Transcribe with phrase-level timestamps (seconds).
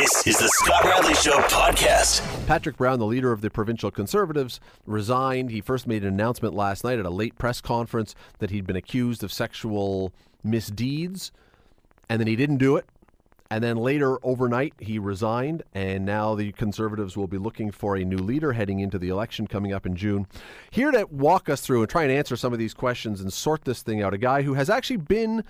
[0.00, 2.22] This is the Scott Radley Show podcast.
[2.46, 5.50] Patrick Brown, the leader of the provincial Conservatives, resigned.
[5.50, 8.76] He first made an announcement last night at a late press conference that he'd been
[8.76, 11.32] accused of sexual misdeeds,
[12.08, 12.86] and then he didn't do it.
[13.50, 18.02] And then later, overnight, he resigned, and now the Conservatives will be looking for a
[18.02, 20.26] new leader heading into the election coming up in June.
[20.70, 23.64] Here to walk us through and try and answer some of these questions and sort
[23.64, 25.44] this thing out, a guy who has actually been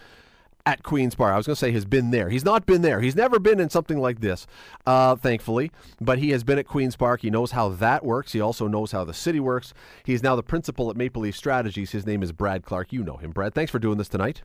[0.67, 1.33] at Queen's Park.
[1.33, 2.29] I was going to say has been there.
[2.29, 3.01] He's not been there.
[3.01, 4.47] He's never been in something like this,
[4.87, 5.71] uh, thankfully.
[6.01, 7.23] But he has been at Queen's Park.
[7.23, 8.33] He knows how that works.
[8.33, 9.73] He also knows how the city works.
[10.05, 11.93] He is now the principal at Maple Leaf Strategies.
[11.93, 12.93] His name is Brad Clark.
[12.93, 13.55] You know him, Brad.
[13.55, 14.43] Thanks for doing this tonight.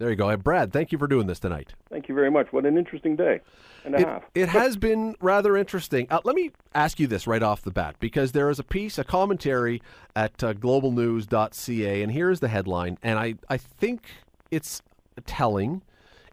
[0.00, 0.34] There you go.
[0.38, 1.74] Brad, thank you for doing this tonight.
[1.90, 2.54] Thank you very much.
[2.54, 3.40] What an interesting day
[3.84, 4.22] and a it, half.
[4.34, 6.06] it has been rather interesting.
[6.08, 8.96] Uh, let me ask you this right off the bat because there is a piece,
[8.96, 9.82] a commentary
[10.16, 12.96] at uh, globalnews.ca, and here's the headline.
[13.02, 14.06] And I, I think
[14.50, 14.80] it's
[15.26, 15.82] telling.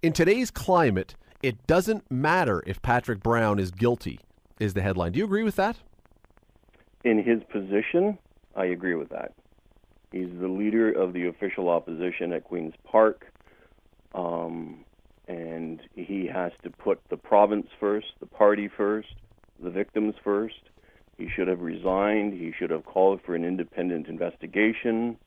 [0.01, 4.21] In today's climate, it doesn't matter if Patrick Brown is guilty,
[4.61, 5.11] is the headline.
[5.11, 5.75] Do you agree with that?
[7.03, 8.17] In his position,
[8.55, 9.33] I agree with that.
[10.13, 13.27] He's the leader of the official opposition at Queen's Park.
[14.17, 14.83] Um,
[15.27, 19.09] and he has to put the province first, the party first,
[19.61, 20.55] the victims first.
[21.17, 22.33] He should have resigned.
[22.33, 25.17] He should have called for an independent investigation,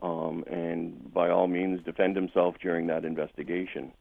[0.00, 3.92] um, and by all means defend himself during that investigation.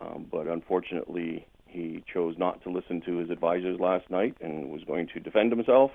[0.00, 4.82] Um, but unfortunately, he chose not to listen to his advisors last night and was
[4.84, 5.90] going to defend himself,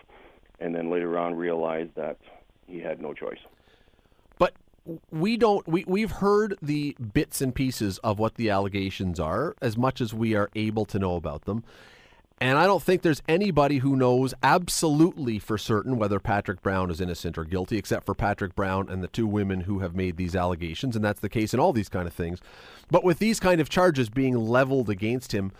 [0.59, 2.17] and then later on realized that
[2.67, 3.39] he had no choice
[5.11, 9.77] we don't we, we've heard the bits and pieces of what the allegations are as
[9.77, 11.63] much as we are able to know about them.
[12.39, 17.01] And i don't think there's anybody who knows absolutely for certain whether patrick brown is
[17.01, 20.35] innocent or guilty except for patrick brown and the two women who have made these
[20.35, 22.39] allegations and that's the case in all these kind of things.
[22.91, 25.51] But with these kind of charges being leveled against him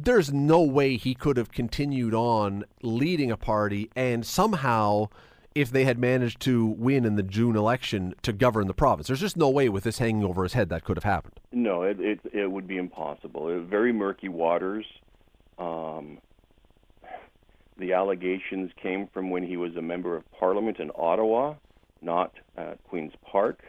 [0.00, 5.08] there's no way he could have continued on leading a party and somehow
[5.54, 9.06] if they had managed to win in the June election to govern the province.
[9.06, 11.40] There's just no way with this hanging over his head that could have happened.
[11.52, 13.62] No, it it, it would be impossible.
[13.64, 14.86] Very murky waters.
[15.58, 16.18] Um,
[17.78, 21.54] the allegations came from when he was a member of parliament in Ottawa,
[22.00, 23.62] not at Queen's Park.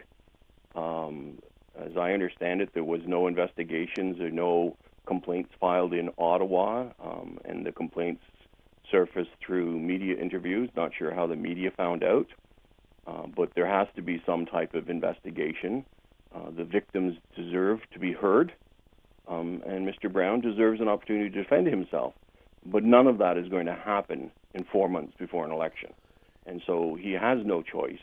[0.74, 1.38] Um,
[1.78, 7.38] as I understand it, there was no investigations or no complaints filed in Ottawa, um,
[7.44, 8.22] and the complaints
[8.94, 10.70] surfaced through media interviews.
[10.76, 12.28] Not sure how the media found out,
[13.08, 15.84] uh, but there has to be some type of investigation.
[16.32, 18.52] Uh, the victims deserve to be heard,
[19.26, 20.12] um, and Mr.
[20.12, 22.14] Brown deserves an opportunity to defend himself.
[22.64, 25.90] But none of that is going to happen in four months before an election.
[26.46, 27.98] And so he has no choice.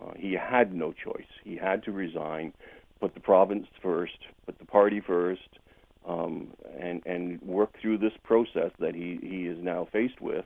[0.00, 1.26] Uh, he had no choice.
[1.42, 2.52] He had to resign,
[3.00, 5.58] put the province first, put the party first,
[6.06, 10.44] um, and and work through this process that he, he is now faced with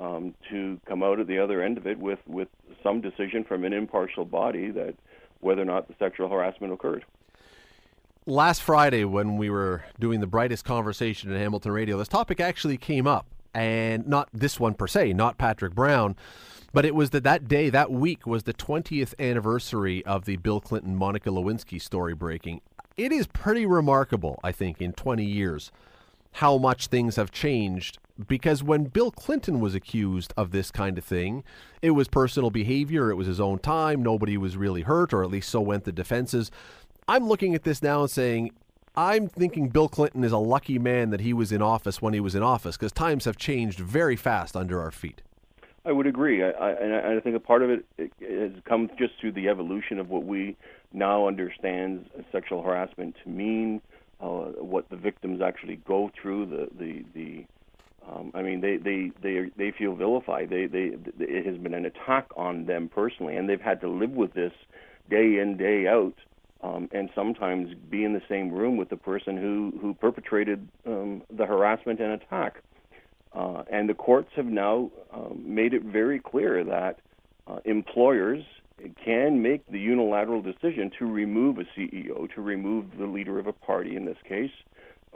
[0.00, 2.48] um, to come out at the other end of it with, with
[2.82, 4.94] some decision from an impartial body that
[5.40, 7.04] whether or not the sexual harassment occurred.
[8.26, 12.76] Last Friday, when we were doing the brightest conversation in Hamilton Radio, this topic actually
[12.76, 16.16] came up, and not this one per se, not Patrick Brown,
[16.72, 20.60] but it was that that day, that week, was the 20th anniversary of the Bill
[20.60, 22.60] Clinton Monica Lewinsky story breaking
[23.00, 25.72] it is pretty remarkable, I think, in 20 years,
[26.32, 27.98] how much things have changed.
[28.28, 31.42] Because when Bill Clinton was accused of this kind of thing,
[31.80, 35.30] it was personal behavior, it was his own time, nobody was really hurt, or at
[35.30, 36.50] least so went the defenses.
[37.08, 38.50] I'm looking at this now and saying,
[38.94, 42.20] I'm thinking Bill Clinton is a lucky man that he was in office when he
[42.20, 45.22] was in office because times have changed very fast under our feet.
[45.86, 48.90] I would agree, I, I, and I think a part of it, it has come
[48.98, 50.58] just through the evolution of what we
[50.92, 53.80] now understands sexual harassment to mean,
[54.20, 57.44] uh, what the victims actually go through, the the the.
[58.10, 60.50] Um, I mean, they they they they feel vilified.
[60.50, 64.10] They they it has been an attack on them personally, and they've had to live
[64.10, 64.52] with this
[65.08, 66.14] day in day out,
[66.62, 71.22] um, and sometimes be in the same room with the person who who perpetrated um,
[71.30, 72.62] the harassment and attack.
[73.32, 76.98] Uh, and the courts have now um, made it very clear that
[77.46, 78.42] uh, employers
[79.04, 83.52] can make the unilateral decision to remove a CEO, to remove the leader of a
[83.52, 84.50] party in this case,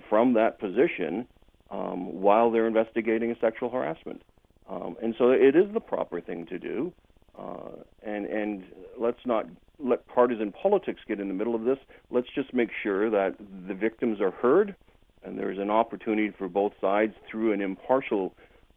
[0.08, 1.26] from that position
[1.70, 4.22] um, while they're investigating a sexual harassment.
[4.68, 6.92] Um, and so it is the proper thing to do.
[7.38, 8.62] Uh, and and
[8.98, 9.46] let's not
[9.80, 11.78] let partisan politics get in the middle of this.
[12.10, 13.34] Let's just make sure that
[13.66, 14.76] the victims are heard
[15.24, 18.34] and there's an opportunity for both sides through an impartial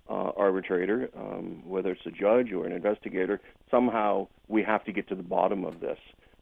[0.09, 3.41] uh, arbitrator, um, whether it's a judge or an investigator.
[3.69, 5.97] Somehow we have to get to the bottom of this.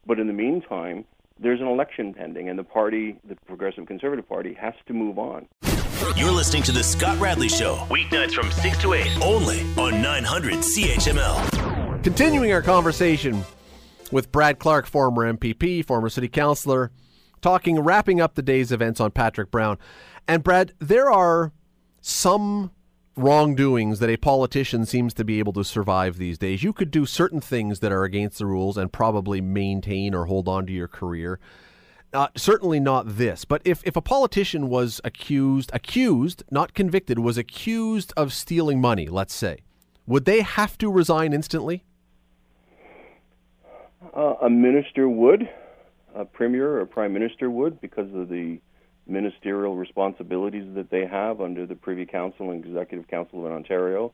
[0.06, 1.06] But in the meantime,
[1.40, 5.48] there's an election pending, and the party, the Progressive Conservative Party, has to move on.
[6.16, 10.56] You're listening to The Scott Radley Show, weeknights from 6 to 8, only on 900
[10.56, 12.04] CHML.
[12.04, 13.44] Continuing our conversation
[14.12, 16.92] with Brad Clark, former MPP, former city councilor,
[17.42, 19.78] talking, wrapping up the day's events on Patrick Brown.
[20.28, 21.52] And Brad, there are
[22.02, 22.72] some
[23.16, 26.64] wrongdoings that a politician seems to be able to survive these days.
[26.64, 30.48] You could do certain things that are against the rules and probably maintain or hold
[30.48, 31.40] on to your career.
[32.14, 37.38] Uh, certainly not this, but if, if a politician was accused, accused, not convicted, was
[37.38, 39.60] accused of stealing money, let's say,
[40.06, 41.84] would they have to resign instantly?
[44.16, 45.50] Uh, a minister would,
[46.14, 48.60] a premier or prime minister would, because of the
[49.08, 54.14] ministerial responsibilities that they have under the Privy Council and Executive Council of Ontario.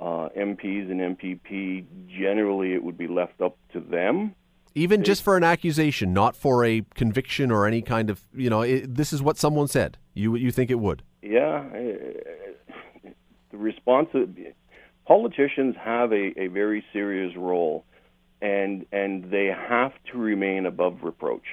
[0.00, 4.34] Uh, MPs and MPP, generally, it would be left up to them.
[4.74, 8.50] Even they, just for an accusation, not for a conviction or any kind of, you
[8.50, 9.98] know, it, this is what someone said.
[10.14, 11.02] You you think it would?
[11.22, 13.10] Yeah, uh,
[13.52, 14.08] the response.
[15.06, 17.84] Politicians have a, a very serious role,
[18.42, 21.46] and and they have to remain above reproach.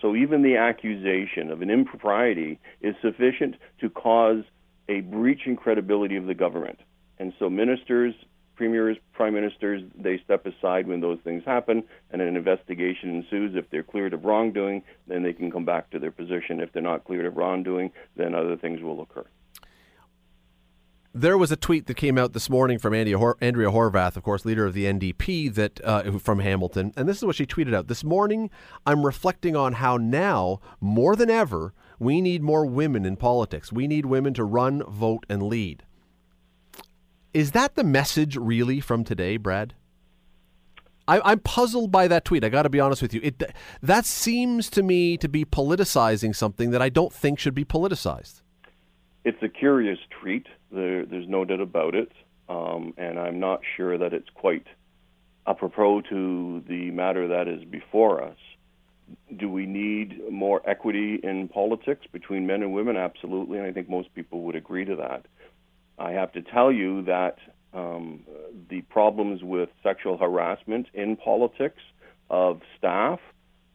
[0.00, 4.44] So even the accusation of an impropriety is sufficient to cause
[4.88, 6.78] a breach in credibility of the government.
[7.18, 8.14] And so ministers,
[8.54, 13.54] premiers, prime ministers, they step aside when those things happen, and an investigation ensues.
[13.54, 16.60] If they're cleared of wrongdoing, then they can come back to their position.
[16.60, 19.26] If they're not cleared of wrongdoing, then other things will occur.
[21.14, 24.22] There was a tweet that came out this morning from Andrea, Hor- Andrea Horwath, of
[24.22, 27.74] course, leader of the NDP, that uh, from Hamilton, and this is what she tweeted
[27.74, 28.50] out: "This morning,
[28.84, 33.72] I'm reflecting on how now, more than ever, we need more women in politics.
[33.72, 35.84] We need women to run, vote, and lead."
[37.32, 39.74] Is that the message really from today, Brad?
[41.06, 42.44] I, am puzzled by that tweet.
[42.44, 43.20] I got to be honest with you.
[43.24, 43.42] It
[43.82, 48.42] that seems to me to be politicizing something that I don't think should be politicized.
[49.24, 50.46] It's a curious tweet.
[50.70, 52.12] There, there's no doubt about it,
[52.48, 54.66] um, and I'm not sure that it's quite
[55.46, 58.36] apropos to the matter that is before us.
[59.34, 62.96] Do we need more equity in politics between men and women?
[62.96, 65.24] Absolutely, and I think most people would agree to that.
[65.98, 67.38] I have to tell you that
[67.72, 68.20] um,
[68.68, 71.80] the problems with sexual harassment in politics
[72.30, 73.20] of staff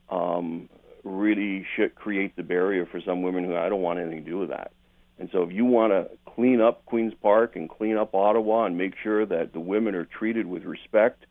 [0.10, 0.70] um,
[1.04, 4.38] really should create the barrier for some women who I don't want anything to do
[4.38, 4.72] with that.
[5.20, 8.78] And so, if you want to clean up Queens Park and clean up Ottawa and
[8.78, 11.26] make sure that the women are treated with respect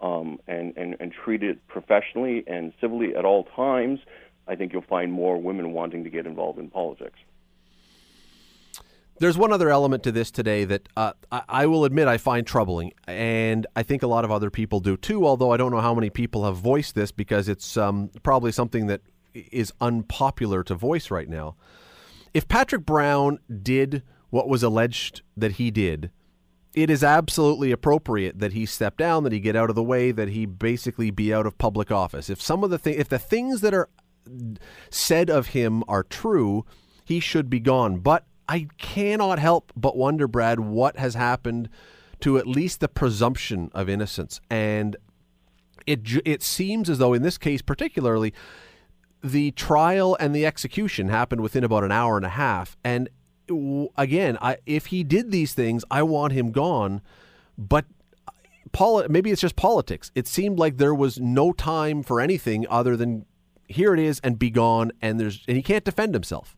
[0.00, 4.00] um, and, and, and treated professionally and civilly at all times,
[4.46, 7.18] I think you'll find more women wanting to get involved in politics.
[9.18, 12.44] There's one other element to this today that uh, I, I, will admit I find
[12.44, 15.24] troubling, and I think a lot of other people do too.
[15.24, 18.88] Although I don't know how many people have voiced this because it's um, probably something
[18.88, 19.02] that
[19.32, 21.54] is unpopular to voice right now
[22.34, 26.10] if Patrick Brown did what was alleged that he did,
[26.74, 30.10] it is absolutely appropriate that he step down, that he get out of the way,
[30.10, 32.28] that he basically be out of public office.
[32.28, 33.88] If some of the th- if the things that are
[34.90, 36.66] said of him are true,
[37.04, 37.98] he should be gone.
[37.98, 41.68] But I cannot help but wonder, Brad, what has happened
[42.20, 44.40] to at least the presumption of innocence.
[44.50, 44.96] And
[45.86, 48.32] it it seems as though in this case particularly
[49.24, 52.76] the trial and the execution happened within about an hour and a half.
[52.84, 53.08] And
[53.96, 57.00] again, I, if he did these things, I want him gone.
[57.56, 57.86] But
[58.28, 58.32] uh,
[58.72, 60.12] poli- maybe it's just politics.
[60.14, 63.24] It seemed like there was no time for anything other than
[63.66, 64.92] here it is and be gone.
[65.00, 66.54] And there's and he can't defend himself.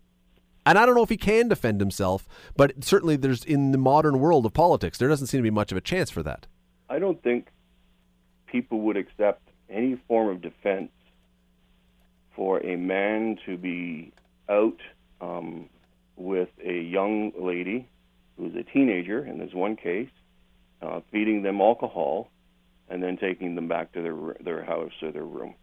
[0.66, 4.18] And I don't know if he can defend himself, but certainly there's in the modern
[4.18, 6.48] world of politics, there doesn't seem to be much of a chance for that.
[6.90, 7.46] I don't think
[8.46, 10.90] people would accept any form of defense
[12.36, 14.12] for a man to be
[14.48, 14.78] out
[15.20, 15.68] um,
[16.16, 17.88] with a young lady
[18.36, 20.10] who's a teenager, in this one case,
[20.82, 22.28] uh, feeding them alcohol,
[22.88, 25.54] and then taking them back to their their house or their room.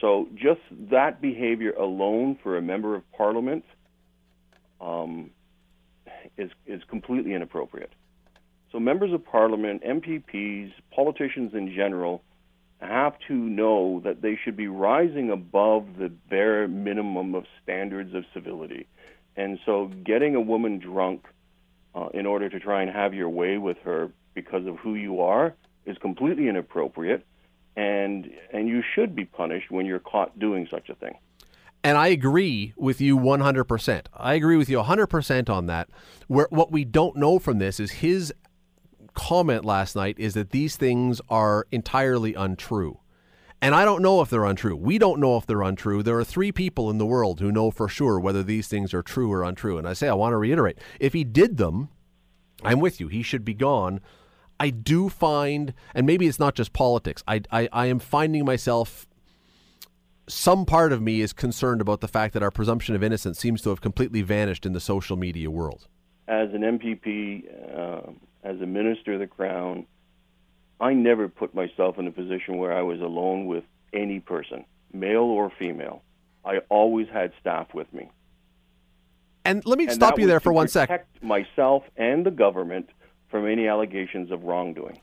[0.00, 0.60] So just
[0.90, 3.64] that behavior alone for a member of parliament
[4.80, 5.30] um,
[6.36, 7.92] is is completely inappropriate.
[8.72, 12.22] So members of parliament, MPPs, politicians in general
[12.84, 18.24] have to know that they should be rising above the bare minimum of standards of
[18.32, 18.86] civility.
[19.36, 21.26] And so getting a woman drunk
[21.94, 25.20] uh, in order to try and have your way with her because of who you
[25.20, 25.54] are
[25.86, 27.26] is completely inappropriate
[27.76, 31.14] and and you should be punished when you're caught doing such a thing.
[31.82, 34.06] And I agree with you 100%.
[34.14, 35.90] I agree with you 100% on that.
[36.28, 38.32] Where what we don't know from this is his
[39.14, 43.00] comment last night is that these things are entirely untrue.
[43.62, 44.76] And I don't know if they're untrue.
[44.76, 46.02] We don't know if they're untrue.
[46.02, 49.02] There are three people in the world who know for sure whether these things are
[49.02, 49.78] true or untrue.
[49.78, 51.88] And I say, I want to reiterate if he did them,
[52.62, 53.08] I'm with you.
[53.08, 54.00] He should be gone.
[54.60, 59.06] I do find, and maybe it's not just politics, I, I, I am finding myself
[60.26, 63.60] some part of me is concerned about the fact that our presumption of innocence seems
[63.62, 65.86] to have completely vanished in the social media world.
[66.28, 67.44] As an MPP,
[67.78, 68.12] uh,
[68.44, 69.86] as a minister of the Crown,
[70.80, 75.22] I never put myself in a position where I was alone with any person, male
[75.22, 76.02] or female.
[76.44, 78.10] I always had staff with me.
[79.46, 81.00] And let me and stop you there for one second.
[81.22, 82.90] Myself and the government
[83.30, 85.00] from any allegations of wrongdoing.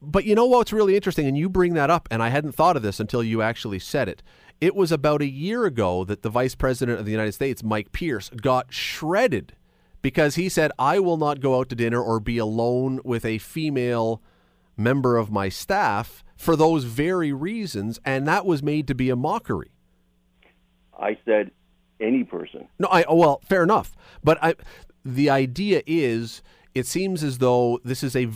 [0.00, 2.76] But you know what's really interesting, and you bring that up, and I hadn't thought
[2.76, 4.22] of this until you actually said it.
[4.60, 7.90] It was about a year ago that the Vice President of the United States, Mike
[7.90, 9.54] Pence, got shredded
[10.02, 13.38] because he said, I will not go out to dinner or be alone with a
[13.38, 14.22] female
[14.76, 19.16] member of my staff for those very reasons, and that was made to be a
[19.16, 19.72] mockery.
[20.98, 21.50] I said
[22.00, 22.68] any person.
[22.78, 24.54] No, I oh, well, fair enough, but I,
[25.04, 26.42] the idea is
[26.74, 28.28] it seems as though this is a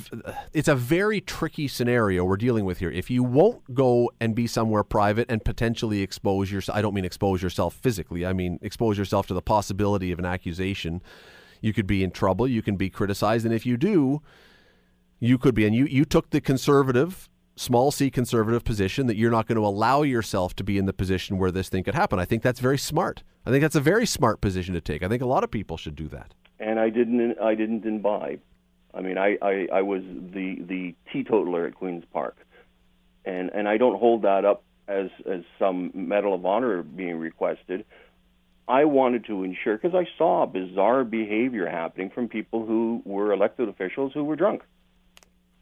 [0.53, 2.91] it's a very tricky scenario we're dealing with here.
[2.91, 7.05] If you won't go and be somewhere private and potentially expose yourself, I don't mean
[7.05, 8.27] expose yourself physically.
[8.27, 11.03] I mean expose yourself to the possibility of an accusation.
[11.63, 12.47] You could be in trouble.
[12.47, 14.21] You can be criticized, and if you do,
[15.19, 15.65] you could be.
[15.65, 19.65] And you, you took the conservative, small c conservative position that you're not going to
[19.65, 22.19] allow yourself to be in the position where this thing could happen.
[22.19, 23.23] I think that's very smart.
[23.47, 25.03] I think that's a very smart position to take.
[25.03, 26.35] I think a lot of people should do that.
[26.59, 27.39] And I didn't.
[27.41, 28.41] I didn't imbibe.
[28.95, 32.37] I mean, I, I, I was the the teetotaler at Queens Park,
[33.25, 37.85] and and I don't hold that up as as some medal of honor being requested.
[38.69, 43.69] I wanted to ensure because I saw bizarre behavior happening from people who were elected
[43.69, 44.63] officials who were drunk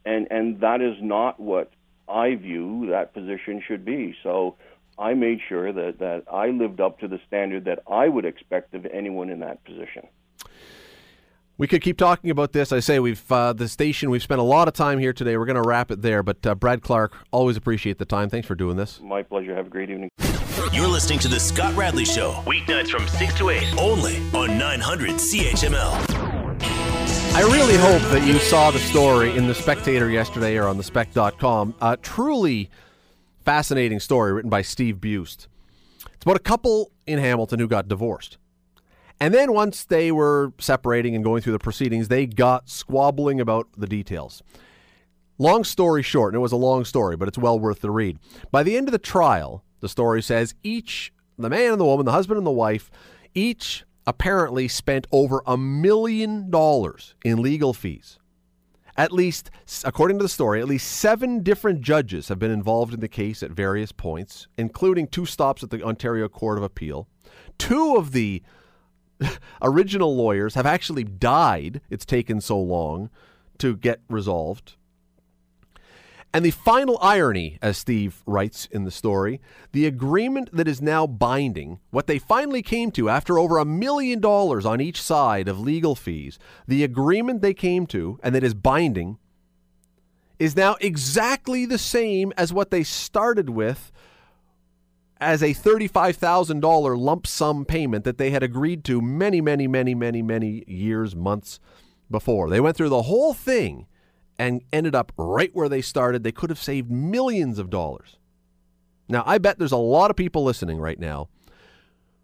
[0.05, 1.71] and and that is not what
[2.09, 4.15] I view that position should be.
[4.23, 4.57] So
[4.99, 8.75] I made sure that that I lived up to the standard that I would expect
[8.75, 10.07] of anyone in that position.
[11.61, 12.73] We could keep talking about this.
[12.73, 14.09] I say we've uh, the station.
[14.09, 15.37] We've spent a lot of time here today.
[15.37, 16.23] We're going to wrap it there.
[16.23, 18.31] But uh, Brad Clark, always appreciate the time.
[18.31, 18.99] Thanks for doing this.
[19.03, 19.55] My pleasure.
[19.55, 20.09] Have a great evening.
[20.73, 25.11] You're listening to the Scott Radley Show weeknights from six to eight, only on 900
[25.11, 26.15] CHML.
[27.35, 31.75] I really hope that you saw the story in The Spectator yesterday or on thespec.com.
[31.83, 32.71] A truly
[33.45, 35.47] fascinating story written by Steve Buist.
[36.07, 38.39] It's about a couple in Hamilton who got divorced.
[39.21, 43.69] And then once they were separating and going through the proceedings, they got squabbling about
[43.77, 44.43] the details.
[45.39, 48.19] Long story short, and it was a long story, but it's well worth the read.
[48.51, 52.07] By the end of the trial, the story says each, the man and the woman,
[52.07, 52.91] the husband and the wife,
[53.35, 58.19] each apparently spent over a million dollars in legal fees.
[58.97, 59.51] At least,
[59.85, 63.43] according to the story, at least seven different judges have been involved in the case
[63.43, 67.09] at various points, including two stops at the Ontario Court of Appeal.
[67.57, 68.43] Two of the
[69.63, 71.81] original lawyers have actually died.
[71.91, 73.11] It's taken so long
[73.59, 74.77] to get resolved.
[76.33, 79.41] And the final irony, as Steve writes in the story,
[79.73, 84.21] the agreement that is now binding, what they finally came to after over a million
[84.21, 88.55] dollars on each side of legal fees, the agreement they came to and that is
[88.55, 89.19] binding
[90.39, 93.91] is now exactly the same as what they started with
[95.21, 100.23] as a $35,000 lump sum payment that they had agreed to many, many, many, many,
[100.23, 101.61] many years, months
[102.11, 102.49] before.
[102.49, 103.87] They went through the whole thing
[104.39, 106.23] and ended up right where they started.
[106.23, 108.17] They could have saved millions of dollars.
[109.09, 111.29] Now, I bet there's a lot of people listening right now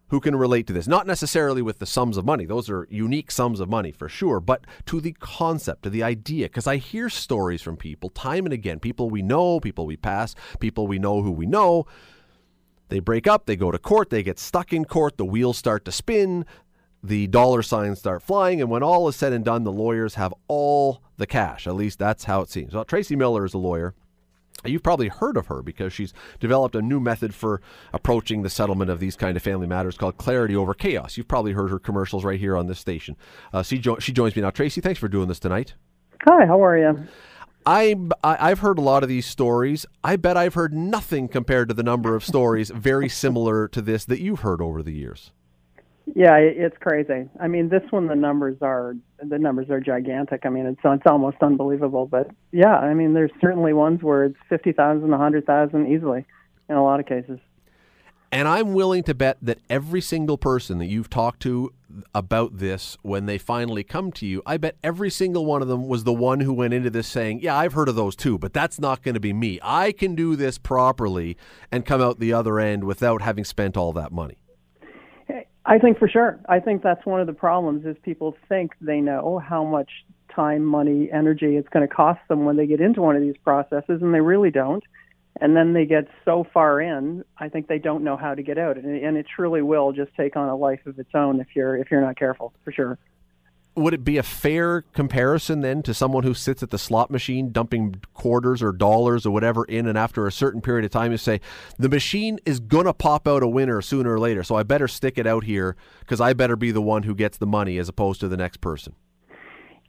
[0.09, 0.87] who can relate to this.
[0.87, 4.39] Not necessarily with the sums of money, those are unique sums of money for sure,
[4.39, 6.45] but to the concept, to the idea.
[6.45, 10.33] Because I hear stories from people time and again people we know, people we pass,
[10.59, 11.85] people we know who we know.
[12.89, 15.85] They break up, they go to court, they get stuck in court, the wheels start
[15.85, 16.45] to spin,
[17.03, 20.33] the dollar signs start flying, and when all is said and done, the lawyers have
[20.47, 21.67] all the cash.
[21.67, 22.73] At least that's how it seems.
[22.73, 23.93] Well, Tracy Miller is a lawyer.
[24.65, 27.61] You've probably heard of her because she's developed a new method for
[27.93, 31.15] approaching the settlement of these kind of family matters called clarity over chaos.
[31.15, 33.15] You've probably heard her commercials right here on this station.
[33.53, 34.49] Uh, she, jo- she joins me now.
[34.49, 35.75] Tracy, thanks for doing this tonight.
[36.23, 37.07] Hi, how are you?
[37.67, 39.85] I, I've heard a lot of these stories.
[40.01, 44.05] I bet I've heard nothing compared to the number of stories very similar to this
[44.05, 45.31] that you've heard over the years.
[46.15, 47.27] Yeah, it's crazy.
[47.41, 50.45] I mean, this one the numbers are the numbers are gigantic.
[50.45, 52.05] I mean, it's it's almost unbelievable.
[52.05, 56.25] But yeah, I mean, there's certainly ones where it's fifty thousand, a hundred thousand easily,
[56.69, 57.39] in a lot of cases.
[58.31, 61.73] And I'm willing to bet that every single person that you've talked to
[62.13, 65.87] about this, when they finally come to you, I bet every single one of them
[65.87, 68.53] was the one who went into this saying, Yeah, I've heard of those too, but
[68.53, 69.59] that's not going to be me.
[69.63, 71.37] I can do this properly
[71.71, 74.37] and come out the other end without having spent all that money.
[75.67, 76.39] I think for sure.
[76.47, 79.89] I think that's one of the problems is people think they know how much
[80.33, 83.35] time, money, energy it's going to cost them when they get into one of these
[83.43, 84.83] processes, and they really don't.
[85.39, 88.57] And then they get so far in, I think they don't know how to get
[88.57, 91.75] out, and, it truly will just take on a life of its own if you're
[91.75, 92.97] if you're not careful, for sure.
[93.75, 97.51] Would it be a fair comparison then to someone who sits at the slot machine
[97.51, 101.17] dumping quarters or dollars or whatever in and after a certain period of time you
[101.19, 101.39] say
[101.77, 104.87] the machine is going to pop out a winner sooner or later so i better
[104.87, 107.87] stick it out here because i better be the one who gets the money as
[107.87, 108.95] opposed to the next person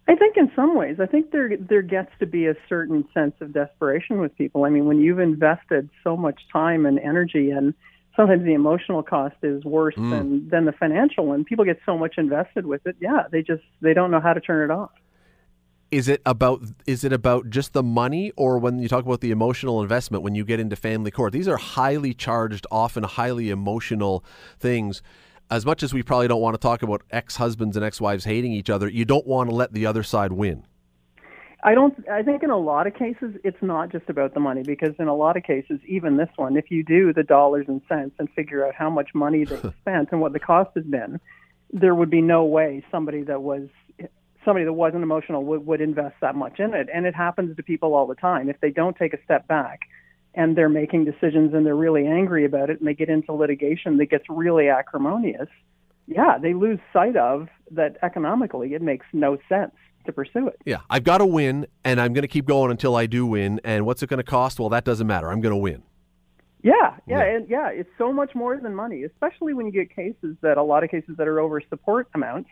[0.08, 3.34] I think in some ways, I think there there gets to be a certain sense
[3.40, 4.64] of desperation with people.
[4.64, 7.74] I mean, when you've invested so much time and energy and
[8.18, 10.10] sometimes the emotional cost is worse mm.
[10.10, 11.44] than than the financial one.
[11.44, 12.96] People get so much invested with it.
[13.00, 14.90] Yeah, they just they don't know how to turn it off.
[15.90, 19.30] Is it about is it about just the money or when you talk about the
[19.30, 21.32] emotional investment when you get into family court?
[21.32, 24.24] These are highly charged, often highly emotional
[24.58, 25.00] things.
[25.50, 28.68] As much as we probably don't want to talk about ex-husbands and ex-wives hating each
[28.68, 30.64] other, you don't want to let the other side win.
[31.64, 32.08] I don't.
[32.08, 35.08] I think in a lot of cases it's not just about the money because in
[35.08, 38.30] a lot of cases, even this one, if you do the dollars and cents and
[38.30, 41.18] figure out how much money they spent and what the cost has been,
[41.72, 43.68] there would be no way somebody that was
[44.44, 46.88] somebody that wasn't emotional would, would invest that much in it.
[46.94, 48.48] And it happens to people all the time.
[48.48, 49.80] If they don't take a step back
[50.35, 53.97] and they're making decisions and they're really angry about it and they get into litigation
[53.99, 55.49] that gets really acrimonious,
[56.06, 59.75] yeah, they lose sight of that economically it makes no sense
[60.06, 60.56] to pursue it.
[60.64, 63.61] Yeah, I've got to win, and I'm going to keep going until I do win.
[63.62, 64.58] And what's it going to cost?
[64.58, 65.30] Well, that doesn't matter.
[65.30, 65.82] I'm going to win.
[66.62, 66.73] Yeah,
[67.06, 70.37] yeah, yeah, and yeah, it's so much more than money, especially when you get cases
[70.40, 72.50] that a lot of cases that are over support amounts.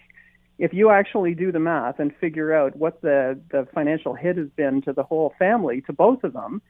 [0.58, 4.48] If you actually do the math and figure out what the the financial hit has
[4.56, 6.62] been to the whole family, to both of them,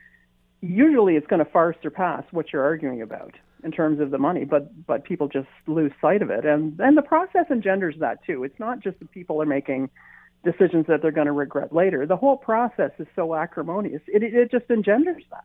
[0.69, 4.45] usually it's going to far surpass what you're arguing about in terms of the money.
[4.45, 8.45] But but people just lose sight of it, and and the process engenders that too.
[8.45, 9.91] It's not just that people are making
[10.45, 12.07] decisions that they're going to regret later.
[12.07, 14.00] The whole process is so acrimonious.
[14.07, 15.45] It, it just engenders that.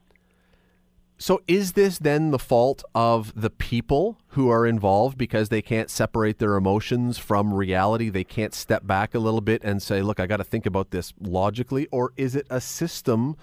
[1.18, 5.90] So, is this then the fault of the people who are involved because they can't
[5.90, 8.10] separate their emotions from reality?
[8.10, 10.90] They can't step back a little bit and say, look, I got to think about
[10.90, 11.88] this logically?
[11.92, 13.36] Or is it a system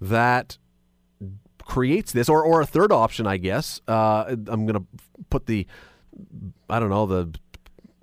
[0.00, 0.58] that
[1.68, 2.28] creates this?
[2.28, 3.80] Or, or a third option, I guess.
[3.86, 4.86] Uh, I'm going to
[5.30, 5.66] put the,
[6.68, 7.32] I don't know, the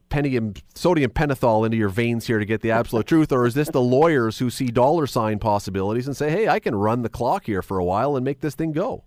[0.08, 0.40] penny
[0.76, 3.82] sodium pentothal into your veins here to get the absolute truth, or is this the
[3.82, 7.62] lawyers who see dollar sign possibilities and say, "Hey, I can run the clock here
[7.62, 9.04] for a while and make this thing go"?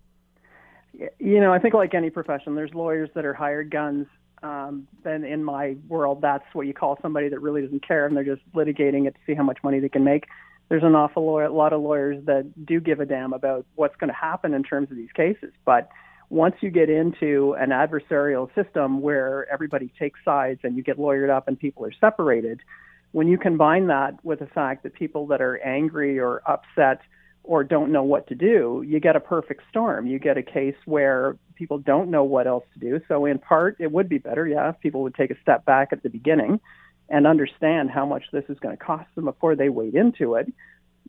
[0.93, 4.05] You know, I think like any profession, there's lawyers that are hired guns.
[4.43, 8.15] Um, then in my world, that's what you call somebody that really doesn't care and
[8.15, 10.27] they're just litigating it to see how much money they can make.
[10.69, 14.15] There's an awful lot of lawyers that do give a damn about what's going to
[14.15, 15.89] happen in terms of these cases, but
[16.29, 21.35] once you get into an adversarial system where everybody takes sides and you get lawyered
[21.35, 22.61] up and people are separated,
[23.11, 27.01] when you combine that with the fact that people that are angry or upset
[27.43, 30.05] or don't know what to do, you get a perfect storm.
[30.05, 33.01] You get a case where people don't know what else to do.
[33.07, 35.89] So, in part, it would be better, yeah, if people would take a step back
[35.91, 36.59] at the beginning
[37.09, 40.51] and understand how much this is going to cost them before they wade into it.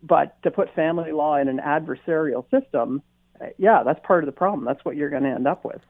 [0.03, 3.03] But to put family law in an adversarial system
[3.41, 4.65] eh, yeah, that's part of the problem.
[4.65, 5.81] That's what you're going to end up with.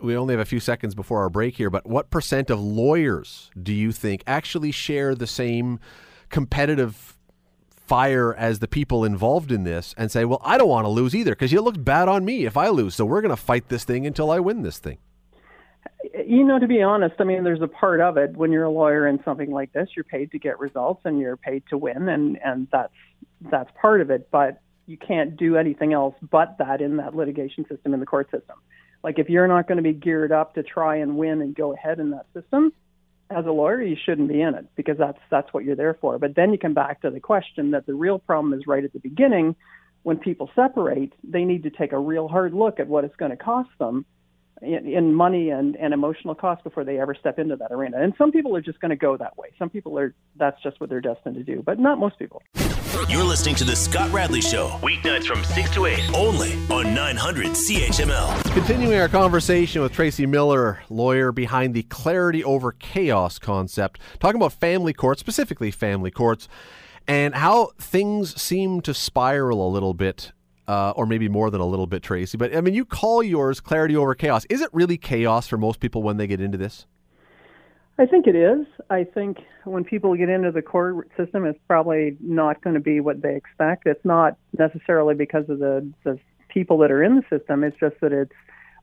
[0.00, 3.50] We only have a few seconds before our break here, but what percent of lawyers
[3.60, 5.80] do you think actually share the same
[6.28, 7.16] competitive
[7.86, 11.14] fire as the people involved in this and say, well, I don't want to lose
[11.14, 12.94] either because it looks bad on me if I lose.
[12.94, 14.98] So we're going to fight this thing until I win this thing.
[16.26, 18.70] You know, to be honest, I mean, there's a part of it when you're a
[18.70, 22.08] lawyer in something like this, you're paid to get results and you're paid to win,
[22.08, 22.92] and and that's
[23.50, 24.28] that's part of it.
[24.30, 28.30] But you can't do anything else but that in that litigation system in the court
[28.30, 28.56] system.
[29.02, 31.72] Like if you're not going to be geared up to try and win and go
[31.72, 32.72] ahead in that system,
[33.30, 36.18] as a lawyer, you shouldn't be in it because that's that's what you're there for.
[36.18, 38.92] But then you come back to the question that the real problem is right at
[38.92, 39.56] the beginning.
[40.02, 43.32] When people separate, they need to take a real hard look at what it's going
[43.32, 44.06] to cost them
[44.62, 47.98] in, in money and, and emotional cost before they ever step into that arena.
[48.00, 49.48] And some people are just going to go that way.
[49.58, 52.42] Some people are that's just what they're destined to do, but not most people.
[53.08, 57.48] You're listening to The Scott Radley Show, weeknights from 6 to 8, only on 900
[57.48, 58.54] CHML.
[58.54, 64.54] Continuing our conversation with Tracy Miller, lawyer behind the clarity over chaos concept, talking about
[64.54, 66.48] family courts, specifically family courts,
[67.06, 70.32] and how things seem to spiral a little bit
[70.68, 72.36] uh, or maybe more than a little bit, Tracy.
[72.36, 74.44] But I mean, you call yours clarity over chaos.
[74.46, 76.86] Is it really chaos for most people when they get into this?
[77.98, 78.66] I think it is.
[78.90, 83.00] I think when people get into the court system, it's probably not going to be
[83.00, 83.86] what they expect.
[83.86, 87.64] It's not necessarily because of the, the people that are in the system.
[87.64, 88.34] It's just that it's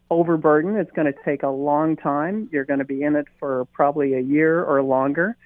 [0.09, 0.77] overburdened.
[0.77, 2.49] It's going to take a long time.
[2.51, 5.37] You're going to be in it for probably a year or longer.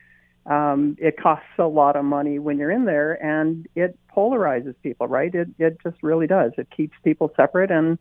[0.46, 5.08] Um, it costs a lot of money when you're in there, and it polarizes people,
[5.08, 5.34] right?
[5.34, 6.52] It it just really does.
[6.58, 8.00] It keeps people separate, and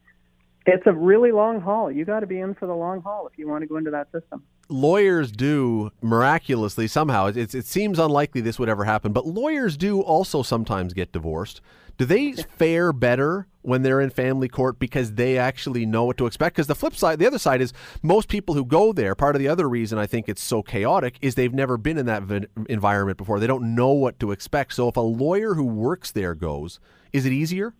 [0.65, 1.93] it's a really long haul.
[1.93, 3.91] You got to be in for the long haul if you want to go into
[3.91, 4.43] that system.
[4.69, 7.27] Lawyers do miraculously somehow.
[7.27, 11.61] It, it seems unlikely this would ever happen, but lawyers do also sometimes get divorced.
[11.99, 16.27] Do they fare better when they're in family court because they actually know what to
[16.27, 16.55] expect?
[16.55, 19.41] Because the flip side, the other side is most people who go there, part of
[19.41, 22.47] the other reason I think it's so chaotic is they've never been in that v-
[22.69, 23.41] environment before.
[23.41, 24.75] They don't know what to expect.
[24.75, 26.79] So if a lawyer who works there goes,
[27.13, 27.75] is it easier?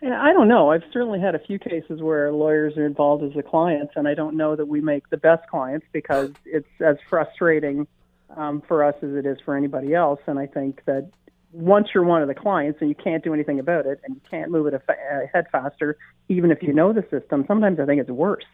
[0.00, 0.70] I don't know.
[0.70, 4.14] I've certainly had a few cases where lawyers are involved as the clients, and I
[4.14, 7.88] don't know that we make the best clients because it's as frustrating
[8.36, 10.20] um, for us as it is for anybody else.
[10.26, 11.10] And I think that
[11.52, 14.20] once you're one of the clients and you can't do anything about it and you
[14.30, 15.96] can't move it ahead uh, faster,
[16.28, 18.44] even if you know the system, sometimes I think it's worse.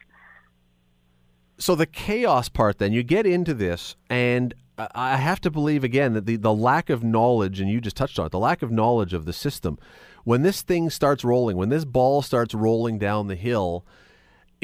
[1.57, 6.13] So the chaos part, then you get into this, and I have to believe again
[6.13, 8.71] that the, the lack of knowledge, and you just touched on it, the lack of
[8.71, 9.79] knowledge of the system.
[10.25, 13.85] When this thing starts rolling, when this ball starts rolling down the hill,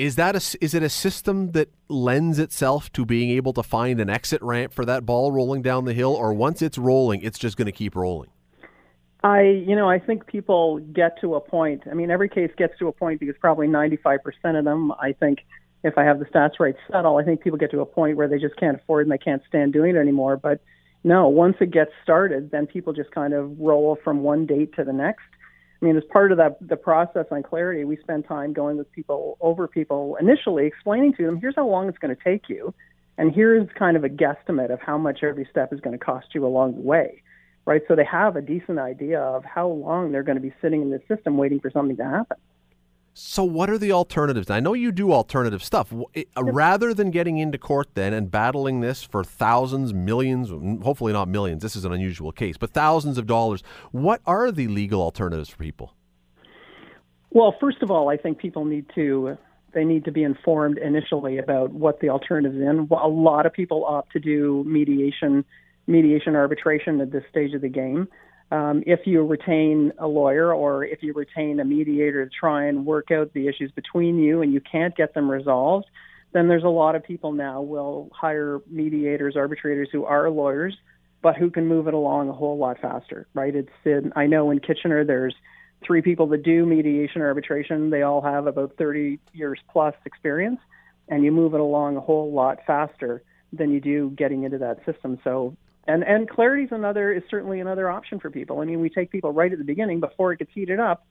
[0.02, 4.02] is that a, is it a system that lends itself to being able to find
[4.02, 7.38] an exit ramp for that ball rolling down the hill, or once it's rolling, it's
[7.38, 8.32] just going to keep rolling?
[9.24, 11.84] I, you know, I think people get to a point.
[11.90, 14.18] I mean, every case gets to a point because probably 95%
[14.58, 15.46] of them, I think,
[15.84, 17.18] if I have the stats right, settle.
[17.18, 19.44] I think people get to a point where they just can't afford and they can't
[19.48, 20.36] stand doing it anymore.
[20.36, 20.62] But
[21.04, 24.84] no, once it gets started, then people just kind of roll from one date to
[24.84, 25.26] the next.
[25.82, 28.91] I mean, as part of that the process on clarity, we spend time going with
[28.91, 32.74] people over people initially, explaining to them, here's how long it's going to take you,
[33.17, 36.28] and here's kind of a guesstimate of how much every step is going to cost
[36.34, 37.24] you along the way,
[37.65, 37.82] right?
[37.88, 40.91] So they have a decent idea of how long they're going to be sitting in
[40.91, 42.38] the system waiting for something to happen.
[43.13, 44.50] So, what are the alternatives?
[44.50, 45.93] I know you do alternative stuff.
[45.93, 51.12] Uh, rather than getting into court then and battling this for thousands, millions, mm, hopefully
[51.12, 55.02] not millions, this is an unusual case, but thousands of dollars, what are the legal
[55.02, 55.93] alternatives for people?
[57.32, 59.38] Well, first of all, I think people need to
[59.74, 62.88] they need to be informed initially about what the alternatives in.
[62.91, 65.45] A lot of people opt to do mediation,
[65.88, 68.08] mediation arbitration at this stage of the game
[68.52, 72.86] um, if you retain a lawyer or if you retain a mediator to try and
[72.86, 75.86] work out the issues between you and you can't get them resolved,
[76.34, 80.76] then there's a lot of people now will hire mediators, arbitrators who are lawyers,
[81.22, 83.56] but who can move it along a whole lot faster, right?
[83.56, 85.36] It's in, I know in Kitchener there's
[85.86, 87.90] three people that do mediation or arbitration.
[87.90, 90.60] They all have about 30 years plus experience,
[91.08, 94.84] and you move it along a whole lot faster than you do getting into that
[94.86, 95.20] system.
[95.24, 95.56] So
[95.91, 98.60] and and clarity is another is certainly another option for people.
[98.60, 101.06] I mean, we take people right at the beginning before it gets heated up,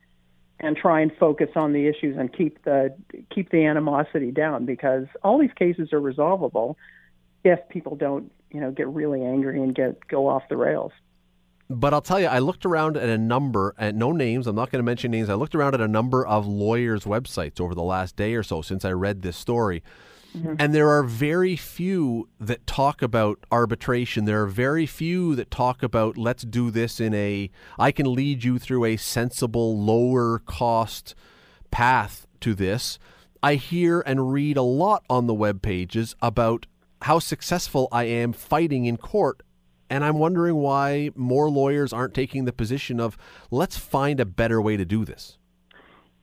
[0.61, 2.95] and try and focus on the issues and keep the
[3.35, 6.77] keep the animosity down because all these cases are resolvable
[7.45, 10.93] if people don't you know get really angry and get go off the rails.
[11.73, 14.73] But I'll tell you, I looked around at a number, at no names, I'm not
[14.73, 15.31] going to mention names.
[15.31, 18.61] I looked around at a number of lawyers' websites over the last day or so
[18.61, 19.85] since I read this story.
[20.37, 20.55] Mm-hmm.
[20.59, 24.25] And there are very few that talk about arbitration.
[24.25, 28.45] There are very few that talk about let's do this in a I can lead
[28.45, 31.15] you through a sensible lower cost
[31.71, 32.99] path to this.
[33.43, 36.67] I hear and read a lot on the web pages about
[37.03, 39.43] how successful I am fighting in court
[39.91, 43.19] and I'm wondering why more lawyers aren't taking the position of
[43.51, 45.37] let's find a better way to do this.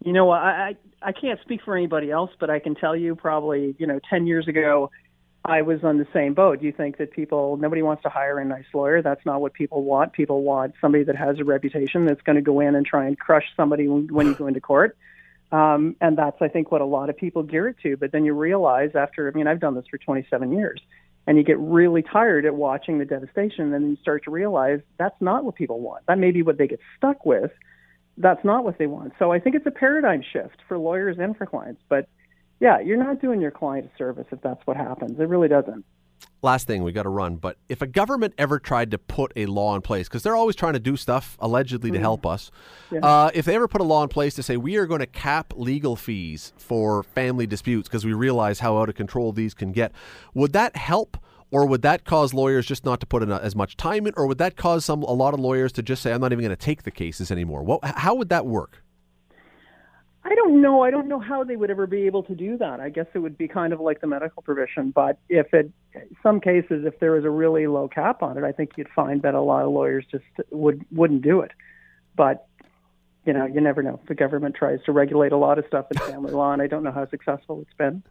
[0.03, 3.75] You know, I I can't speak for anybody else, but I can tell you probably,
[3.77, 4.89] you know, 10 years ago,
[5.45, 6.62] I was on the same boat.
[6.62, 9.01] You think that people, nobody wants to hire a nice lawyer.
[9.01, 10.13] That's not what people want.
[10.13, 13.17] People want somebody that has a reputation that's going to go in and try and
[13.17, 14.97] crush somebody when, when you go into court.
[15.51, 17.95] Um, and that's, I think, what a lot of people gear it to.
[17.95, 20.81] But then you realize after, I mean, I've done this for 27 years,
[21.25, 24.81] and you get really tired at watching the devastation, and then you start to realize
[24.97, 26.05] that's not what people want.
[26.07, 27.51] That may be what they get stuck with
[28.17, 29.13] that's not what they want.
[29.19, 31.82] So I think it's a paradigm shift for lawyers and for clients.
[31.88, 32.10] But
[32.60, 35.19] yeah, you're not doing your client a service if that's what happens.
[35.19, 35.86] It really doesn't.
[36.43, 37.36] Last thing, we got to run.
[37.36, 40.56] But if a government ever tried to put a law in place, because they're always
[40.56, 42.03] trying to do stuff allegedly to mm-hmm.
[42.03, 42.51] help us,
[42.91, 42.99] yeah.
[42.99, 45.08] uh, if they ever put a law in place to say we are going to
[45.08, 49.71] cap legal fees for family disputes because we realize how out of control these can
[49.71, 49.91] get,
[50.34, 51.17] would that help
[51.51, 54.27] or would that cause lawyers just not to put in as much time in, or
[54.27, 56.55] would that cause some a lot of lawyers to just say, "I'm not even going
[56.55, 57.63] to take the cases anymore"?
[57.63, 58.83] What, how would that work?
[60.29, 60.81] I don't know.
[60.81, 62.81] I don't know how they would ever be able to do that.
[62.81, 64.91] I guess it would be kind of like the medical provision.
[64.91, 65.71] But if it,
[66.21, 69.21] some cases, if there was a really low cap on it, I think you'd find
[69.21, 71.51] that a lot of lawyers just would wouldn't do it.
[72.17, 72.45] But
[73.25, 74.01] you know, you never know.
[74.07, 76.83] The government tries to regulate a lot of stuff in family law, and I don't
[76.83, 78.03] know how successful it's been.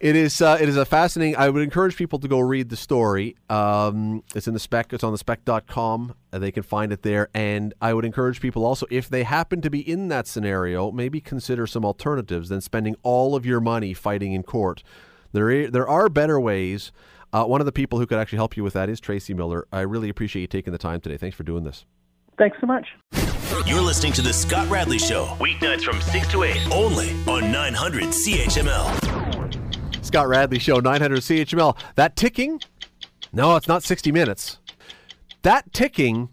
[0.00, 1.36] It is uh, it is a fascinating.
[1.36, 3.36] I would encourage people to go read the story.
[3.50, 4.92] Um, it's in the spec.
[4.92, 6.14] It's on the spec.com.
[6.32, 7.28] Uh, they can find it there.
[7.34, 11.20] And I would encourage people also, if they happen to be in that scenario, maybe
[11.20, 14.84] consider some alternatives than spending all of your money fighting in court.
[15.32, 16.92] There, there are better ways.
[17.32, 19.66] Uh, one of the people who could actually help you with that is Tracy Miller.
[19.72, 21.16] I really appreciate you taking the time today.
[21.16, 21.84] Thanks for doing this.
[22.38, 22.86] Thanks so much.
[23.66, 28.04] You're listening to The Scott Radley Show, weeknights from 6 to 8, only on 900
[28.04, 29.07] CHML.
[30.08, 31.76] Scott Radley Show, 900 CHML.
[31.96, 32.62] That ticking?
[33.30, 34.56] No, it's not 60 minutes.
[35.42, 36.30] That ticking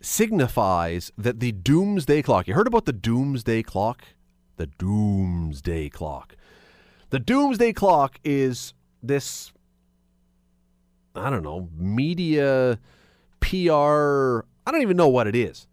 [0.00, 2.48] signifies that the doomsday clock.
[2.48, 4.04] You heard about the doomsday clock?
[4.56, 6.34] The doomsday clock.
[7.10, 9.52] The doomsday clock is this,
[11.14, 12.78] I don't know, media,
[13.40, 15.67] PR, I don't even know what it is.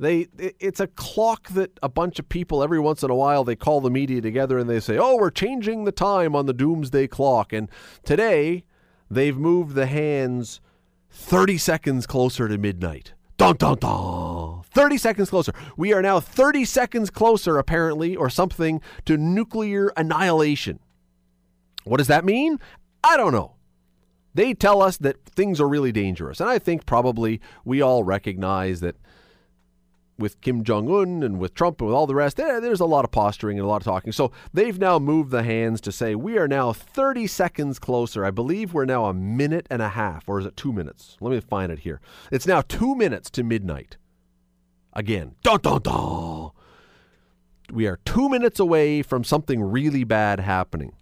[0.00, 3.56] They it's a clock that a bunch of people every once in a while they
[3.56, 7.08] call the media together and they say, "Oh, we're changing the time on the doomsday
[7.08, 7.68] clock." And
[8.04, 8.64] today
[9.10, 10.60] they've moved the hands
[11.10, 13.14] 30 seconds closer to midnight.
[13.38, 14.62] Dun dun dun.
[14.70, 15.52] 30 seconds closer.
[15.76, 20.78] We are now 30 seconds closer apparently or something to nuclear annihilation.
[21.84, 22.58] What does that mean?
[23.02, 23.54] I don't know.
[24.34, 26.40] They tell us that things are really dangerous.
[26.40, 28.96] And I think probably we all recognize that
[30.18, 32.86] with Kim Jong Un and with Trump and with all the rest, there, there's a
[32.86, 34.12] lot of posturing and a lot of talking.
[34.12, 38.24] So they've now moved the hands to say we are now 30 seconds closer.
[38.24, 41.16] I believe we're now a minute and a half, or is it two minutes?
[41.20, 42.00] Let me find it here.
[42.32, 43.96] It's now two minutes to midnight.
[44.92, 46.50] Again, dun dun dun.
[47.72, 50.92] We are two minutes away from something really bad happening.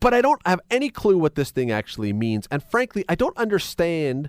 [0.00, 2.46] But I don't have any clue what this thing actually means.
[2.50, 4.28] And frankly, I don't understand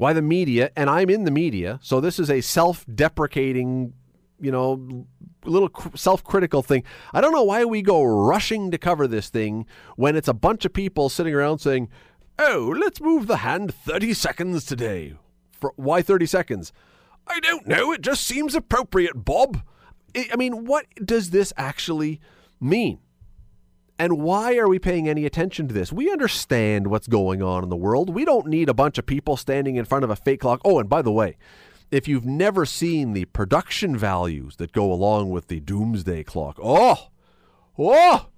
[0.00, 3.92] why the media, and I'm in the media, so this is a self deprecating,
[4.40, 5.04] you know,
[5.44, 6.84] little self critical thing.
[7.12, 10.64] I don't know why we go rushing to cover this thing when it's a bunch
[10.64, 11.90] of people sitting around saying,
[12.38, 15.16] oh, let's move the hand 30 seconds today.
[15.52, 16.72] For, why 30 seconds?
[17.26, 17.92] I don't know.
[17.92, 19.60] It just seems appropriate, Bob.
[20.16, 22.22] I mean, what does this actually
[22.58, 23.00] mean?
[24.00, 25.92] And why are we paying any attention to this?
[25.92, 28.08] We understand what's going on in the world.
[28.08, 30.62] We don't need a bunch of people standing in front of a fake clock.
[30.64, 31.36] Oh, and by the way,
[31.90, 37.08] if you've never seen the production values that go along with the doomsday clock, oh,
[37.78, 38.28] oh,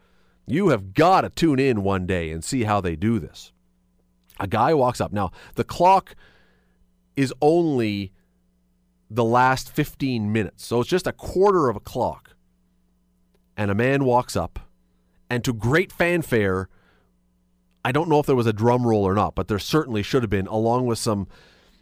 [0.48, 3.53] you have got to tune in one day and see how they do this.
[4.40, 5.12] A guy walks up.
[5.12, 6.16] Now, the clock
[7.14, 8.11] is only
[9.09, 12.35] the last 15 minutes, so it's just a quarter of a clock.
[13.57, 14.59] And a man walks up
[15.33, 16.68] and to great fanfare,
[17.83, 20.23] I don't know if there was a drum roll or not, but there certainly should
[20.23, 21.27] have been, along with some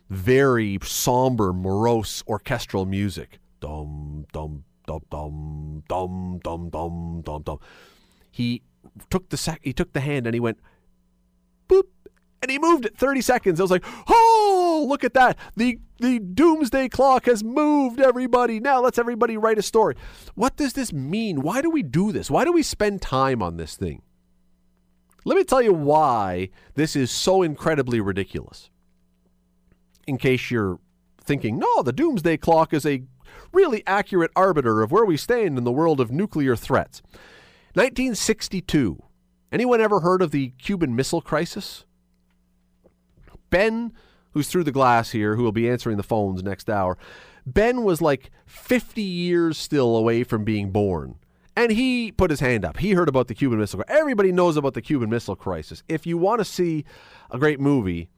[0.08, 3.40] very somber, morose orchestral music.
[3.58, 7.58] Dum dum dum dum dum dum dum dum dum.
[8.30, 8.62] He
[9.10, 10.60] took the sec- he took the hand and he went
[11.68, 11.88] boop
[12.42, 13.58] and he moved it 30 seconds.
[13.58, 14.39] I was like, oh,
[14.80, 15.36] Oh, look at that.
[15.56, 18.58] The the doomsday clock has moved everybody.
[18.60, 19.94] Now let's everybody write a story.
[20.34, 21.42] What does this mean?
[21.42, 22.30] Why do we do this?
[22.30, 24.00] Why do we spend time on this thing?
[25.26, 28.70] Let me tell you why this is so incredibly ridiculous.
[30.06, 30.78] In case you're
[31.22, 33.02] thinking, no, the doomsday clock is a
[33.52, 37.02] really accurate arbiter of where we stand in the world of nuclear threats.
[37.74, 39.02] 1962.
[39.52, 41.84] Anyone ever heard of the Cuban Missile Crisis?
[43.50, 43.92] Ben,
[44.32, 46.96] who's through the glass here, who will be answering the phones next hour,
[47.46, 51.16] Ben was like 50 years still away from being born.
[51.56, 52.78] And he put his hand up.
[52.78, 53.98] He heard about the Cuban Missile Crisis.
[53.98, 55.82] Everybody knows about the Cuban Missile Crisis.
[55.88, 56.84] If you want to see
[57.30, 58.08] a great movie,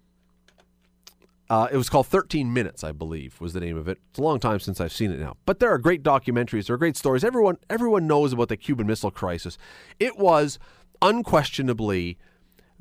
[1.50, 3.98] uh, it was called 13 Minutes, I believe, was the name of it.
[4.10, 5.36] It's a long time since I've seen it now.
[5.44, 6.66] But there are great documentaries.
[6.66, 7.24] There are great stories.
[7.24, 9.58] Everyone, everyone knows about the Cuban Missile Crisis.
[9.98, 10.58] It was
[11.00, 12.16] unquestionably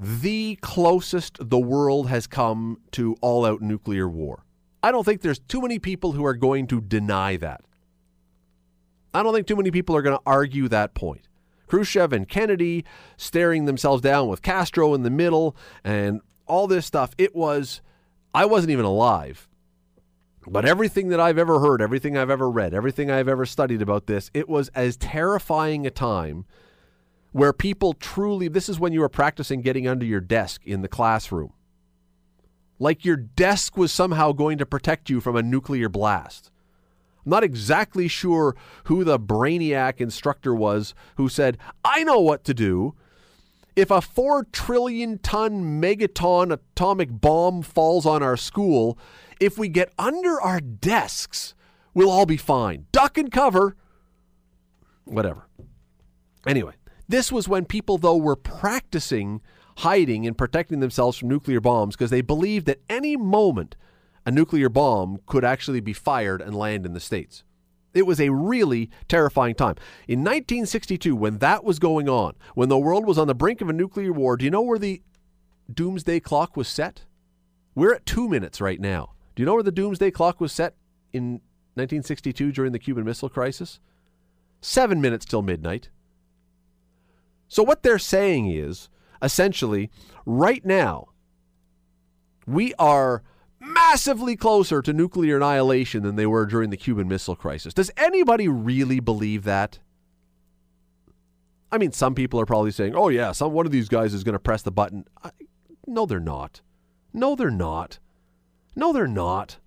[0.04, 4.44] the closest the world has come to all out nuclear war.
[4.82, 7.62] I don't think there's too many people who are going to deny that.
[9.14, 11.28] I don't think too many people are going to argue that point.
[11.68, 12.84] Khrushchev and Kennedy
[13.16, 17.14] staring themselves down with Castro in the middle and all this stuff.
[17.20, 17.82] It was,
[18.34, 19.48] I wasn't even alive.
[20.48, 24.08] But everything that I've ever heard, everything I've ever read, everything I've ever studied about
[24.08, 26.46] this, it was as terrifying a time
[27.32, 30.88] where people truly, this is when you were practicing getting under your desk in the
[30.88, 31.54] classroom.
[32.80, 36.52] Like your desk was somehow going to protect you from a nuclear blast.
[37.24, 42.54] I'm not exactly sure who the brainiac instructor was who said, I know what to
[42.54, 42.96] do.
[43.76, 48.98] If a four trillion ton megaton atomic bomb falls on our school,
[49.40, 51.54] if we get under our desks,
[51.94, 52.88] we'll all be fine.
[52.92, 53.78] Duck and cover.
[55.06, 55.48] Whatever.
[56.46, 56.74] Anyway,
[57.12, 59.42] this was when people, though, were practicing
[59.78, 63.76] hiding and protecting themselves from nuclear bombs because they believed that any moment
[64.26, 67.44] a nuclear bomb could actually be fired and land in the States.
[67.94, 69.76] It was a really terrifying time.
[70.08, 73.70] In 1962, when that was going on, when the world was on the brink of
[73.70, 75.02] a nuclear war, do you know where the
[75.74, 77.06] doomsday clock was set?
[77.76, 79.14] We're at two minutes right now.
[79.36, 80.76] Do you know where the doomsday clock was set
[81.12, 81.42] in
[81.74, 83.80] 1962 during the Cuban Missile Crisis?
[84.62, 85.90] Seven minutes till midnight.
[87.52, 88.88] So, what they're saying is
[89.22, 89.92] essentially,
[90.26, 91.10] right now,
[92.48, 93.24] we are
[93.60, 97.74] massively closer to nuclear annihilation than they were during the Cuban Missile Crisis.
[97.74, 99.80] Does anybody really believe that?
[101.74, 104.24] I mean, some people are probably saying, "Oh yeah, some one of these guys is
[104.24, 105.32] going to press the button." I,
[105.86, 106.62] no, they're not.
[107.12, 108.00] No, they're not.
[108.78, 109.58] No, they're not.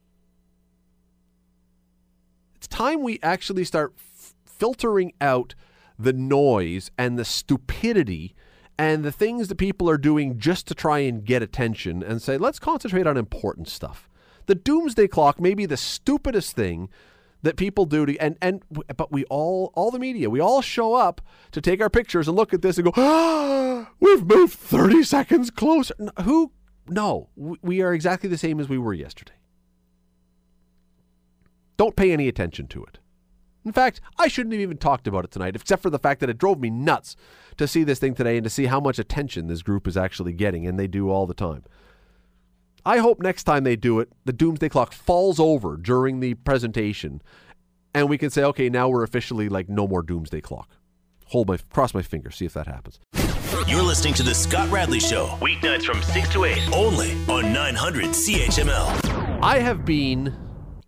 [2.55, 5.55] It's time we actually start f- filtering out
[5.99, 8.35] the noise and the stupidity
[8.79, 12.37] and the things that people are doing just to try and get attention and say,
[12.37, 14.09] let's concentrate on important stuff.
[14.47, 16.89] The doomsday clock may be the stupidest thing
[17.43, 18.63] that people do to and and
[18.97, 21.21] but we all all the media we all show up
[21.53, 25.51] to take our pictures and look at this and go ah, we've moved 30 seconds
[25.51, 25.95] closer.
[26.23, 26.53] Who
[26.89, 29.35] no we are exactly the same as we were yesterday.
[31.77, 32.99] Don't pay any attention to it
[33.65, 36.31] in fact, I shouldn't have even talked about it tonight, except for the fact that
[36.31, 37.17] it drove me nuts
[37.57, 40.33] to see this thing today and to see how much attention this group is actually
[40.33, 41.65] getting, and they do all the time.
[42.87, 47.23] I hope next time they do it, the doomsday clock falls over during the presentation,
[47.95, 50.69] and we can say, okay, now we're officially like no more doomsday clock.
[51.29, 53.01] Hold my cross my fingers, see if that happens.
[53.67, 58.07] You're listening to the Scott Radley Show, weeknights from 6 to 8, only on 900
[58.07, 59.41] CHML.
[59.43, 60.37] I have been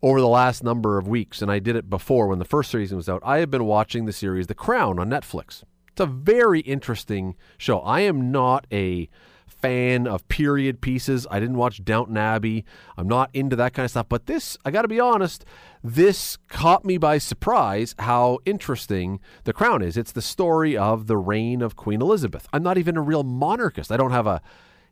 [0.06, 2.96] over the last number of weeks, and I did it before when the first season
[2.96, 5.64] was out, I have been watching the series The Crown on Netflix.
[5.88, 7.80] It's a very interesting show.
[7.80, 9.08] I am not a
[9.48, 11.26] fan of period pieces.
[11.28, 12.64] I didn't watch Downton Abbey.
[12.96, 14.08] I'm not into that kind of stuff.
[14.08, 15.44] But this, I got to be honest,
[15.82, 19.96] this caught me by surprise how interesting The Crown is.
[19.96, 22.46] It's the story of the reign of Queen Elizabeth.
[22.52, 23.90] I'm not even a real monarchist.
[23.90, 24.40] I don't have a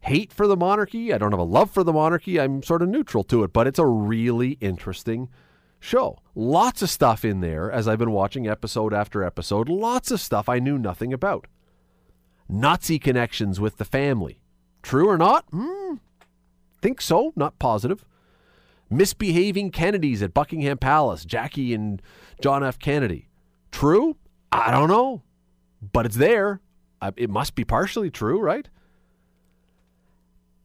[0.04, 1.12] hate for the monarchy.
[1.12, 2.38] I don't have a love for the monarchy.
[2.38, 5.30] I'm sort of neutral to it, but it's a really interesting
[5.80, 6.18] show.
[6.34, 9.68] Lots of stuff in there as I've been watching episode after episode.
[9.68, 11.46] Lots of stuff I knew nothing about.
[12.48, 14.40] Nazi connections with the family.
[14.82, 15.46] True or not?
[15.50, 15.94] Hmm.
[16.82, 18.04] Think so, not positive.
[18.90, 22.02] Misbehaving Kennedys at Buckingham Palace, Jackie and
[22.42, 22.78] John F.
[22.78, 23.30] Kennedy.
[23.72, 24.16] True?
[24.52, 25.22] I don't know.
[25.80, 26.60] But it's there.
[27.16, 28.68] It must be partially true, right?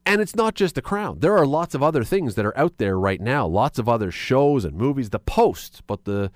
[0.05, 1.19] And it's not just The Crown.
[1.19, 4.12] There are lots of other things that are out there right now, lots of other
[4.12, 5.12] shows and movies.
[5.12, 6.31] The Post, but the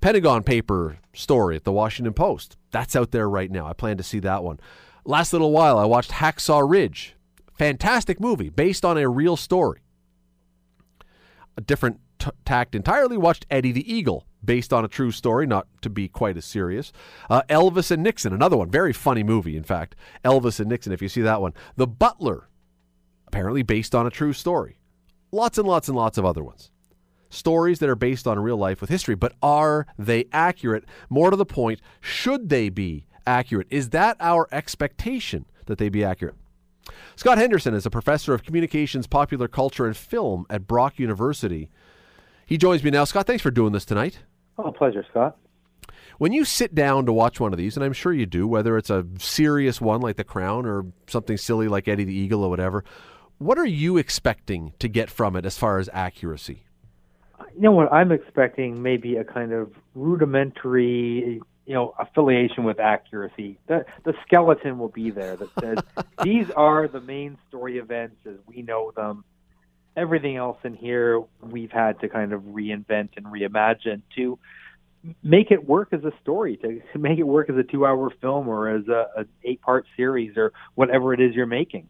[0.00, 3.66] Pentagon paper story at the Washington Post, that's out there right now.
[3.66, 4.60] I plan to see that one.
[5.04, 7.16] Last little while, I watched Hacksaw Ridge.
[7.54, 9.80] Fantastic movie based on a real story.
[11.56, 13.16] A different t- tact entirely.
[13.16, 16.92] Watched Eddie the Eagle based on a true story, not to be quite as serious.
[17.30, 18.70] Uh, Elvis and Nixon, another one.
[18.70, 19.96] Very funny movie, in fact.
[20.24, 21.54] Elvis and Nixon, if you see that one.
[21.76, 22.48] The Butler
[23.36, 24.78] apparently based on a true story.
[25.30, 26.70] Lots and lots and lots of other ones.
[27.28, 30.84] Stories that are based on real life with history, but are they accurate?
[31.10, 33.66] More to the point, should they be accurate?
[33.68, 36.34] Is that our expectation that they be accurate?
[37.14, 41.68] Scott Henderson is a professor of communications, popular culture, and film at Brock University.
[42.46, 43.04] He joins me now.
[43.04, 44.20] Scott, thanks for doing this tonight.
[44.56, 45.36] Oh, pleasure, Scott.
[46.16, 48.78] When you sit down to watch one of these, and I'm sure you do, whether
[48.78, 52.48] it's a serious one like The Crown or something silly like Eddie the Eagle or
[52.48, 52.82] whatever,
[53.38, 56.62] what are you expecting to get from it as far as accuracy?
[57.54, 63.58] You know what I'm expecting maybe a kind of rudimentary, you know, affiliation with accuracy.
[63.66, 65.78] The the skeleton will be there that says
[66.22, 69.24] these are the main story events as we know them.
[69.96, 74.38] Everything else in here we've had to kind of reinvent and reimagine to
[75.22, 78.68] make it work as a story, to make it work as a two-hour film or
[78.68, 81.88] as a, an eight-part series or whatever it is you're making.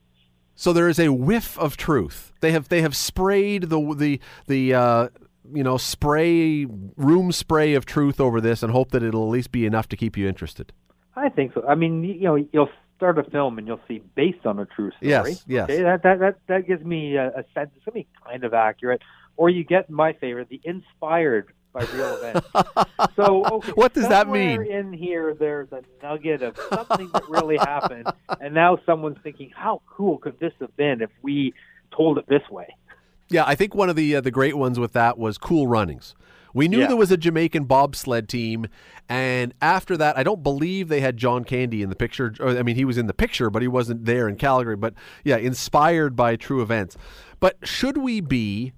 [0.57, 2.33] So there is a whiff of truth.
[2.41, 5.09] They have they have sprayed the the the uh,
[5.53, 9.53] you know spray room spray of truth over this and hope that it'll at least
[9.53, 10.73] be enough to keep you interested.
[11.15, 11.65] I think so.
[11.67, 14.91] I mean, you know, you'll start a film and you'll see based on a true
[14.93, 15.11] story.
[15.11, 15.65] Yes, yes.
[15.65, 17.71] Okay, that that that that gives me a, a sense.
[17.77, 19.03] It's gonna be kind of accurate.
[19.37, 22.47] Or you get my favorite, the inspired by real events.
[23.17, 24.63] so, okay, What does that mean?
[24.65, 28.07] In here, there's a nugget of something that really happened,
[28.41, 31.53] and now someone's thinking, how cool could this have been if we
[31.95, 32.67] told it this way?
[33.29, 36.15] Yeah, I think one of the uh, the great ones with that was Cool Runnings.
[36.55, 36.87] We knew Yeah.
[36.87, 38.67] there was a Jamaican bobsled team,
[39.11, 42.33] and after that, I don't believe they had John Candy in the picture.
[42.41, 44.77] Or, I mean, he was in the picture, but he wasn't there in Calgary.
[44.77, 46.97] But yeah, inspired by true events.
[47.41, 48.73] But should we be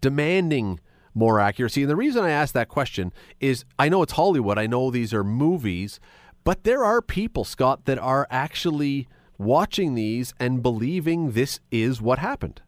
[0.00, 0.78] demanding
[1.14, 1.82] more accuracy?
[1.82, 5.14] And the reason I ask that question is I know it's Hollywood, I know these
[5.14, 6.00] are movies,
[6.44, 9.08] but there are people, Scott, that are actually
[9.38, 12.60] watching these and believing this is what happened.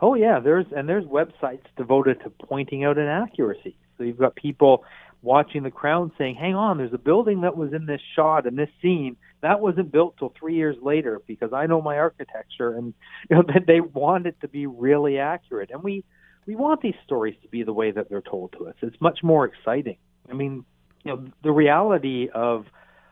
[0.00, 3.74] Oh yeah, there's and there's websites devoted to pointing out inaccuracies.
[3.96, 4.84] So you've got people
[5.22, 8.54] watching The Crown saying, "Hang on, there's a building that was in this shot in
[8.54, 12.94] this scene that wasn't built till three years later because I know my architecture." And
[13.28, 16.04] you know that they want it to be really accurate, and we
[16.48, 18.74] we want these stories to be the way that they're told to us.
[18.80, 19.98] It's much more exciting.
[20.30, 20.64] I mean,
[21.04, 22.64] you know, the reality of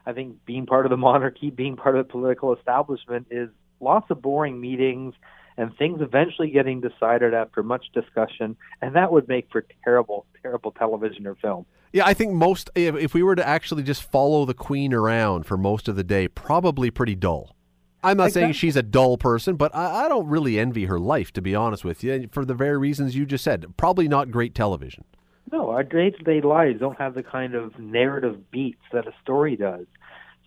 [0.07, 4.11] I think being part of the monarchy, being part of the political establishment is lots
[4.11, 5.15] of boring meetings
[5.59, 10.71] and things eventually getting decided after much discussion, and that would make for terrible, terrible
[10.71, 11.67] television or film.
[11.93, 15.57] Yeah, I think most, if, we were to actually just follow the queen around for
[15.57, 17.56] most of the day, probably pretty dull.
[18.07, 21.33] I'm not saying she's a dull person, but I, I don't really envy her life,
[21.33, 23.77] to be honest with you, for the very reasons you just said.
[23.77, 25.05] Probably not great television.
[25.53, 29.87] No, our day-to-day lives don't have the kind of narrative beats that a story does.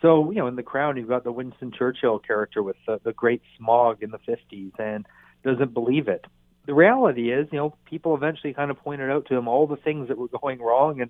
[0.01, 3.14] So, you know, in The Crown, you've got the Winston Churchill character with the, the
[3.14, 5.05] great smog in the 50s and
[5.43, 6.26] doesn't believe it.
[6.66, 9.76] The reality is, you know, people eventually kind of pointed out to him all the
[9.76, 11.10] things that were going wrong and,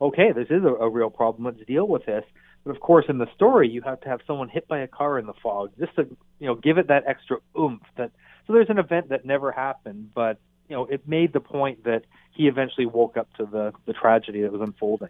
[0.00, 1.44] okay, this is a, a real problem.
[1.44, 2.24] Let's deal with this.
[2.64, 5.18] But of course, in the story, you have to have someone hit by a car
[5.18, 6.02] in the fog just to,
[6.38, 7.82] you know, give it that extra oomph.
[7.96, 8.10] That
[8.46, 10.38] so there's an event that never happened, but
[10.68, 12.02] you know, it made the point that
[12.32, 15.08] he eventually woke up to the the tragedy that was unfolding.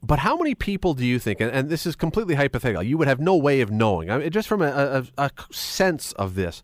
[0.00, 3.08] But how many people do you think, and, and this is completely hypothetical, you would
[3.08, 6.62] have no way of knowing, I mean, just from a, a, a sense of this,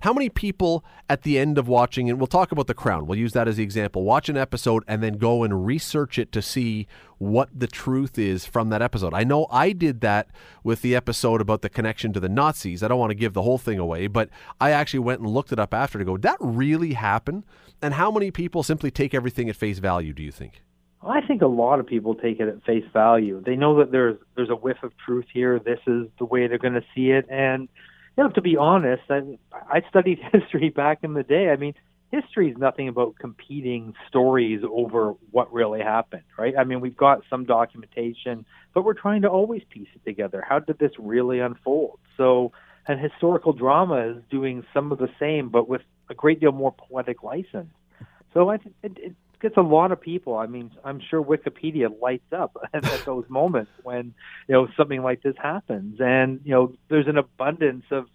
[0.00, 3.18] how many people at the end of watching, and we'll talk about The Crown, we'll
[3.18, 6.40] use that as the example, watch an episode and then go and research it to
[6.40, 6.86] see
[7.18, 9.14] what the truth is from that episode?
[9.14, 10.28] I know I did that
[10.62, 12.84] with the episode about the connection to the Nazis.
[12.84, 14.28] I don't want to give the whole thing away, but
[14.60, 17.44] I actually went and looked it up after to go, that really happened?
[17.82, 20.62] And how many people simply take everything at face value, do you think?
[21.02, 23.42] I think a lot of people take it at face value.
[23.44, 25.58] They know that there's there's a whiff of truth here.
[25.58, 27.26] This is the way they're going to see it.
[27.30, 27.68] And
[28.16, 31.50] you know, to be honest, I, I studied history back in the day.
[31.50, 31.74] I mean,
[32.10, 36.54] history is nothing about competing stories over what really happened, right?
[36.58, 40.44] I mean, we've got some documentation, but we're trying to always piece it together.
[40.46, 41.98] How did this really unfold?
[42.16, 42.52] So,
[42.88, 46.72] and historical drama is doing some of the same, but with a great deal more
[46.72, 47.72] poetic license.
[48.32, 49.16] So I think it, it
[49.46, 50.36] gets a lot of people.
[50.36, 54.12] I mean, I'm sure Wikipedia lights up at, those moments when
[54.48, 58.06] you know something like this happens, and you know there's an abundance of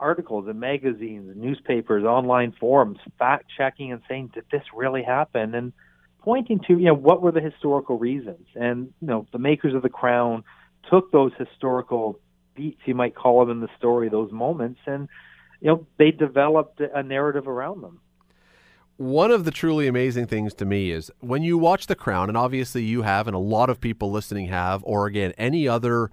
[0.00, 5.54] articles in magazines, newspapers, online forums, fact checking and saying, did this really happen?
[5.54, 5.72] And
[6.20, 9.82] pointing to you know what were the historical reasons, and you know the makers of
[9.82, 10.44] the Crown
[10.90, 12.18] took those historical
[12.54, 15.10] beats, you might call them in the story, those moments, and
[15.60, 18.00] you know they developed a narrative around them.
[18.96, 22.38] One of the truly amazing things to me is when you watch The Crown, and
[22.38, 26.12] obviously you have, and a lot of people listening have, or again, any other,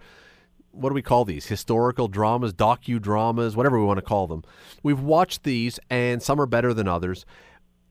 [0.72, 1.46] what do we call these?
[1.46, 4.44] Historical dramas, docudramas, whatever we want to call them.
[4.82, 7.24] We've watched these, and some are better than others.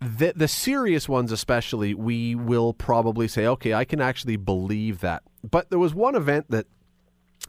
[0.01, 5.22] The, the serious ones, especially, we will probably say, okay, I can actually believe that.
[5.49, 6.66] But there was one event that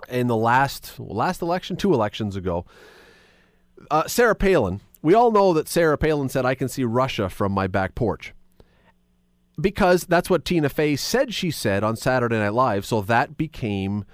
[0.10, 2.66] in the last last election, two elections ago,
[3.90, 4.82] uh, Sarah Palin.
[5.02, 8.34] We all know that Sarah Palin said, "I can see Russia from my back porch,"
[9.60, 12.86] because that's what Tina Fey said she said on Saturday Night Live.
[12.86, 14.06] So that became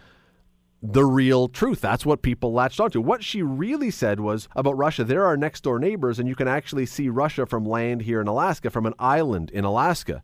[0.82, 1.82] the real truth.
[1.82, 3.02] That's what people latched onto.
[3.02, 5.04] What she really said was about Russia.
[5.04, 8.28] There are next door neighbors, and you can actually see Russia from land here in
[8.28, 10.22] Alaska, from an island in Alaska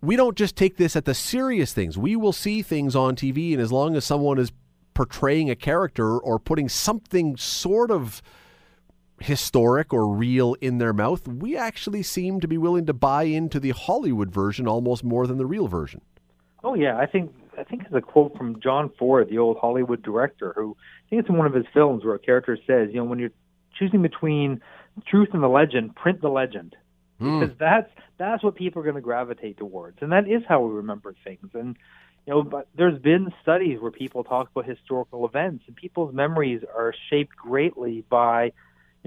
[0.00, 1.98] we don't just take this at the serious things.
[1.98, 4.52] We will see things on TV, and as long as someone is
[4.94, 8.22] portraying a character or putting something sort of
[9.20, 13.60] historic or real in their mouth, we actually seem to be willing to buy into
[13.60, 16.00] the Hollywood version almost more than the real version.
[16.64, 20.02] Oh yeah, I think I think it's a quote from John Ford, the old Hollywood
[20.02, 22.96] director, who I think it's in one of his films where a character says, you
[22.96, 23.32] know, when you're
[23.78, 24.60] choosing between
[25.06, 26.76] truth and the legend, print the legend.
[27.18, 27.40] Hmm.
[27.40, 30.74] Because that's that's what people are going to gravitate towards, and that is how we
[30.74, 31.50] remember things.
[31.54, 31.76] And
[32.26, 36.62] you know, but there's been studies where people talk about historical events, and people's memories
[36.76, 38.52] are shaped greatly by,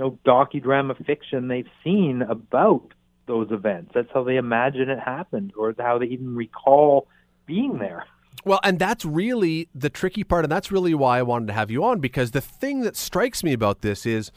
[0.01, 2.93] know, docudrama fiction they've seen about
[3.27, 3.91] those events.
[3.93, 7.07] That's how they imagine it happened, or how they even recall
[7.45, 8.05] being there.
[8.43, 11.69] Well, and that's really the tricky part, and that's really why I wanted to have
[11.69, 14.31] you on because the thing that strikes me about this is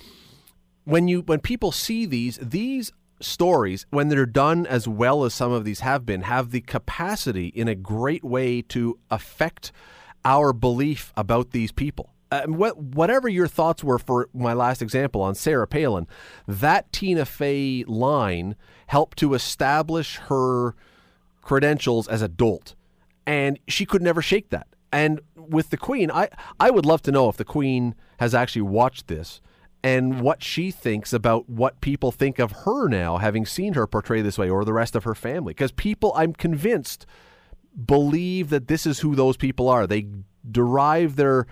[0.84, 5.50] when you when people see these these stories when they're done as well as some
[5.50, 9.72] of these have been have the capacity in a great way to affect
[10.24, 12.13] our belief about these people.
[12.34, 16.08] Uh, what, whatever your thoughts were for my last example on Sarah Palin,
[16.48, 18.56] that Tina Fey line
[18.88, 20.74] helped to establish her
[21.42, 22.74] credentials as a dolt
[23.26, 24.66] and she could never shake that.
[24.92, 26.28] And with the Queen, I,
[26.60, 29.40] I would love to know if the Queen has actually watched this
[29.82, 34.22] and what she thinks about what people think of her now, having seen her portray
[34.22, 35.52] this way, or the rest of her family.
[35.52, 37.06] Because people, I'm convinced,
[37.84, 39.86] believe that this is who those people are.
[39.86, 40.06] They
[40.50, 41.46] derive their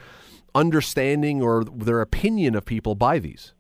[0.55, 3.53] understanding or their opinion of people by these.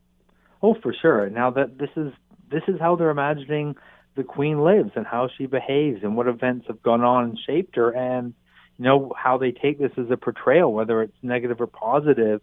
[0.62, 1.28] Oh, for sure.
[1.30, 2.12] Now that this is
[2.50, 3.76] this is how they're imagining
[4.14, 7.76] the queen lives and how she behaves and what events have gone on and shaped
[7.76, 8.34] her and
[8.78, 12.40] you know how they take this as a portrayal whether it's negative or positive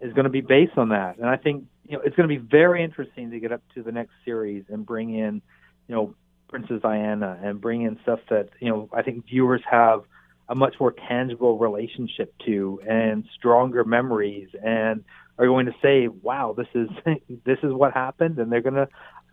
[0.00, 2.34] is going to be based on that and i think you know it's going to
[2.34, 5.42] be very interesting to get up to the next series and bring in
[5.88, 6.14] you know
[6.48, 10.02] princess diana and bring in stuff that you know i think viewers have
[10.50, 15.04] a much more tangible relationship to and stronger memories and
[15.38, 16.88] are going to say wow this is
[17.46, 18.88] this is what happened and they're going to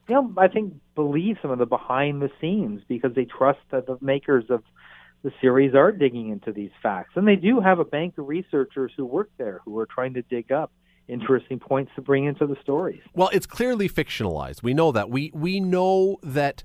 [0.08, 3.88] you know, I think believe some of the behind the scenes because they trust that
[3.88, 4.64] the makers of
[5.24, 7.12] the series are digging into these facts.
[7.16, 10.22] And they do have a bank of researchers who work there who are trying to
[10.22, 10.72] dig up
[11.08, 13.02] interesting points to bring into the stories.
[13.14, 14.64] Well, it's clearly fictionalized.
[14.64, 15.10] We know that.
[15.10, 16.64] We we know that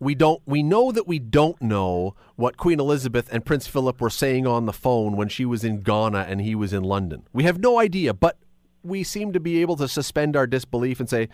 [0.00, 4.10] we don't we know that we don't know what Queen Elizabeth and Prince Philip were
[4.10, 7.28] saying on the phone when she was in Ghana and he was in London.
[7.32, 8.38] We have no idea, but
[8.82, 11.28] we seem to be able to suspend our disbelief and say,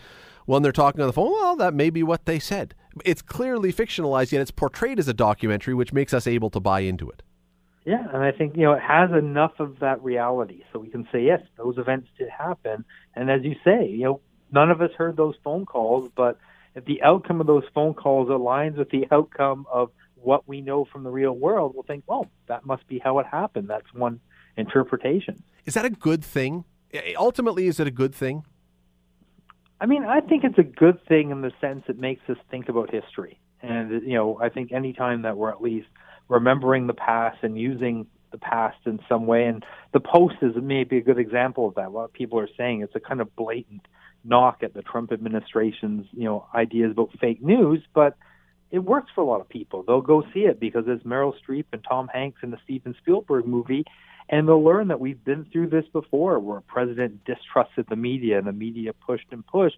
[0.45, 2.75] when they're talking on the phone, well, that may be what they said.
[3.05, 6.81] It's clearly fictionalized, yet it's portrayed as a documentary, which makes us able to buy
[6.81, 7.21] into it.
[7.85, 11.07] Yeah, and I think you know it has enough of that reality, so we can
[11.09, 12.83] say yes, those events did happen.
[13.15, 16.37] And as you say, you know, none of us heard those phone calls, but
[16.77, 20.85] if the outcome of those phone calls aligns with the outcome of what we know
[20.85, 23.67] from the real world, we'll think, well, that must be how it happened.
[23.67, 24.19] That's one
[24.57, 25.41] interpretation.
[25.65, 26.65] Is that a good thing?
[27.17, 28.45] Ultimately, is it a good thing?
[29.81, 32.69] I mean, I think it's a good thing in the sense it makes us think
[32.69, 33.39] about history.
[33.63, 35.87] And, you know, I think any time that we're at least
[36.27, 40.97] remembering the past and using the past in some way, and the Post is maybe
[40.97, 41.87] a good example of that.
[41.87, 43.87] Of people are saying it's a kind of blatant
[44.27, 48.17] knock at the Trump administration's, you know, ideas about fake news, but
[48.69, 49.83] it works for a lot of people.
[49.83, 53.47] They'll go see it because it's Meryl Streep and Tom Hanks in the Steven Spielberg
[53.47, 53.85] movie,
[54.29, 58.37] and they'll learn that we've been through this before where a president distrusted the media
[58.37, 59.77] and the media pushed and pushed.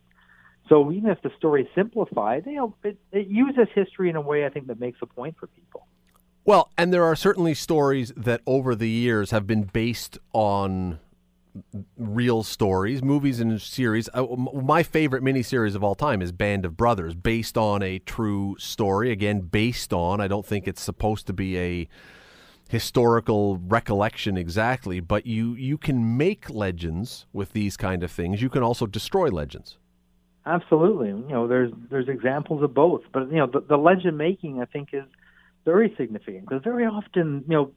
[0.68, 4.22] So even if the story is simplified, you know, it, it uses history in a
[4.22, 5.88] way I think that makes a point for people.
[6.46, 11.00] Well, and there are certainly stories that over the years have been based on
[11.98, 14.10] real stories, movies and series.
[14.14, 18.56] Uh, my favorite miniseries of all time is Band of Brothers, based on a true
[18.60, 19.12] story.
[19.12, 20.22] Again, based on.
[20.22, 21.90] I don't think it's supposed to be a
[22.70, 28.42] historical recollection exactly, but you you can make legends with these kind of things.
[28.42, 29.78] You can also destroy legends.
[30.46, 34.62] Absolutely, you know, there's there's examples of both, but you know, the, the legend making
[34.62, 35.04] I think is
[35.66, 37.72] very significant because very often, you know,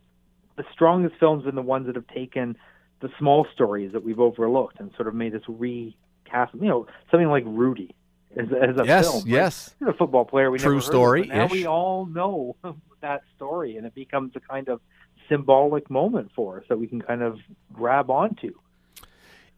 [0.56, 2.56] the strongest films are the ones that have taken
[3.02, 6.54] the small stories that we've overlooked and sort of made us recast.
[6.54, 7.94] You know, something like Rudy
[8.36, 9.24] as, as a yes, film.
[9.26, 10.50] Yes, He's a football player.
[10.50, 11.22] We true story.
[11.22, 12.56] Of, now we all know
[13.00, 14.80] that story, and it becomes a kind of
[15.28, 17.38] symbolic moment for us that we can kind of
[17.72, 18.54] grab onto.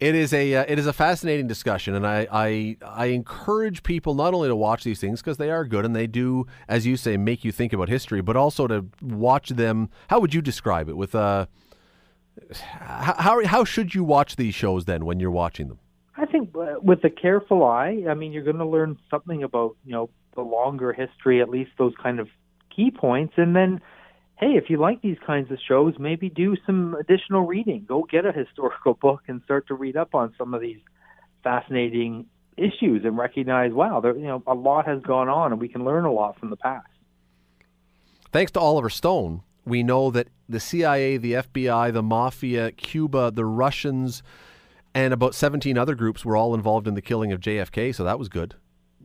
[0.01, 4.15] It is a uh, it is a fascinating discussion, and I, I I encourage people
[4.15, 6.97] not only to watch these things because they are good and they do, as you
[6.97, 9.91] say, make you think about history, but also to watch them.
[10.09, 10.97] How would you describe it?
[10.97, 11.47] With uh,
[12.53, 15.79] how how should you watch these shows then when you're watching them?
[16.17, 18.05] I think uh, with a careful eye.
[18.09, 21.73] I mean, you're going to learn something about you know the longer history, at least
[21.79, 22.29] those kind of
[22.75, 23.81] key points, and then
[24.37, 27.85] hey, if you like these kinds of shows, maybe do some additional reading.
[27.87, 30.81] Go get a historical book and start to read up on some of these
[31.43, 32.27] fascinating
[32.57, 35.85] issues and recognize, wow, there, you know, a lot has gone on, and we can
[35.85, 36.89] learn a lot from the past.
[38.33, 43.45] Thanks to Oliver Stone, we know that the CIA, the FBI, the mafia, Cuba, the
[43.45, 44.23] Russians,
[44.95, 48.19] and about 17 other groups were all involved in the killing of JFK, so that
[48.19, 48.55] was good.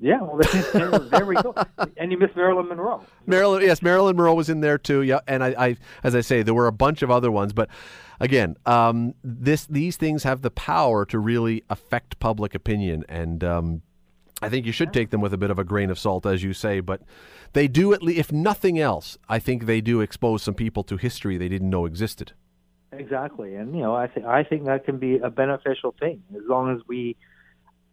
[0.02, 1.54] Yeah, well, there, there we go.
[1.98, 3.04] And you missed Marilyn Monroe.
[3.26, 5.02] Marilyn, yes, Marilyn Monroe was in there too.
[5.02, 7.70] Yeah, and I, I, as I say, there were a bunch of other ones, but
[8.20, 13.82] again, um, this these things have the power to really affect public opinion, and um,
[14.42, 16.44] I think you should take them with a bit of a grain of salt, as
[16.44, 16.80] you say.
[16.80, 17.02] But
[17.54, 20.98] they do at least, if nothing else, I think they do expose some people to
[20.98, 22.34] history they didn't know existed.
[22.92, 26.42] Exactly, and you know, I think I think that can be a beneficial thing as
[26.48, 27.18] long as we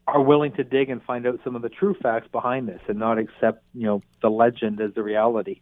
[0.07, 2.99] are willing to dig and find out some of the true facts behind this and
[2.99, 5.61] not accept, you know, the legend as the reality.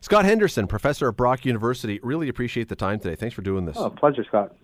[0.00, 3.16] Scott Henderson, professor at Brock University, really appreciate the time today.
[3.16, 3.76] Thanks for doing this.
[3.76, 4.54] Oh, pleasure, Scott.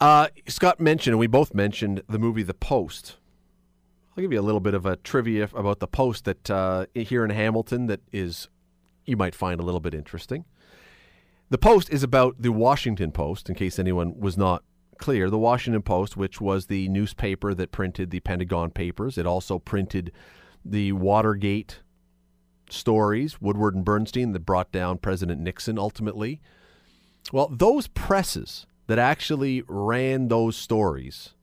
[0.00, 3.16] Uh, Scott mentioned, and we both mentioned the movie The Post.
[4.16, 7.24] I'll give you a little bit of a trivia about The Post that uh, here
[7.24, 8.48] in Hamilton that is
[9.06, 10.44] you might find a little bit interesting.
[11.48, 14.64] The Post is about the Washington Post, in case anyone was not
[14.98, 19.58] clear, the Washington Post, which was the newspaper that printed the Pentagon Papers, it also
[19.58, 20.12] printed
[20.64, 21.80] the Watergate
[22.70, 26.40] stories, Woodward and Bernstein, that brought down President Nixon ultimately.
[27.32, 31.34] Well, those presses that actually ran those stories,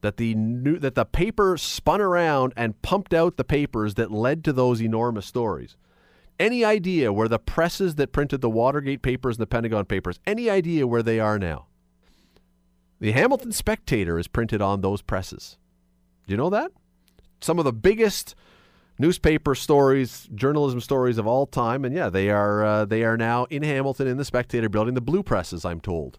[0.00, 4.44] that the new, that the paper spun around and pumped out the papers that led
[4.44, 5.76] to those enormous stories.
[6.38, 10.48] Any idea where the presses that printed the Watergate papers and the Pentagon papers, any
[10.48, 11.66] idea where they are now?
[12.98, 15.58] The Hamilton Spectator is printed on those presses.
[16.26, 16.70] Do you know that?
[17.40, 18.34] Some of the biggest
[18.98, 23.44] newspaper stories, journalism stories of all time, and yeah, they are uh, they are now
[23.46, 24.94] in Hamilton in the Spectator building.
[24.94, 26.18] The blue presses, I'm told.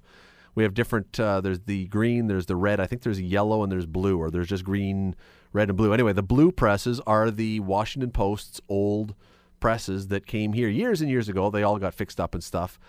[0.53, 1.19] We have different.
[1.19, 2.79] Uh, there's the green, there's the red.
[2.79, 5.15] I think there's yellow and there's blue, or there's just green,
[5.53, 5.93] red, and blue.
[5.93, 9.15] Anyway, the blue presses are the Washington Post's old
[9.59, 11.49] presses that came here years and years ago.
[11.49, 12.79] They all got fixed up and stuff.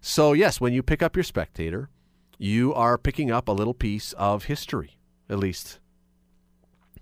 [0.00, 1.88] So yes, when you pick up your Spectator,
[2.38, 4.98] you are picking up a little piece of history.
[5.30, 5.78] At least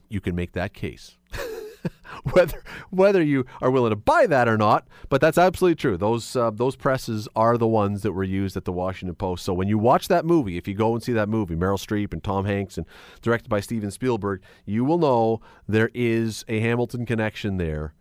[0.09, 1.19] you can make that case.
[2.33, 5.97] whether whether you are willing to buy that or not, but that's absolutely true.
[5.97, 9.45] Those uh, those presses are the ones that were used at the Washington Post.
[9.45, 12.13] So when you watch that movie, if you go and see that movie, Meryl Streep
[12.13, 12.87] and Tom Hanks and
[13.23, 17.95] directed by Steven Spielberg, you will know there is a Hamilton connection there.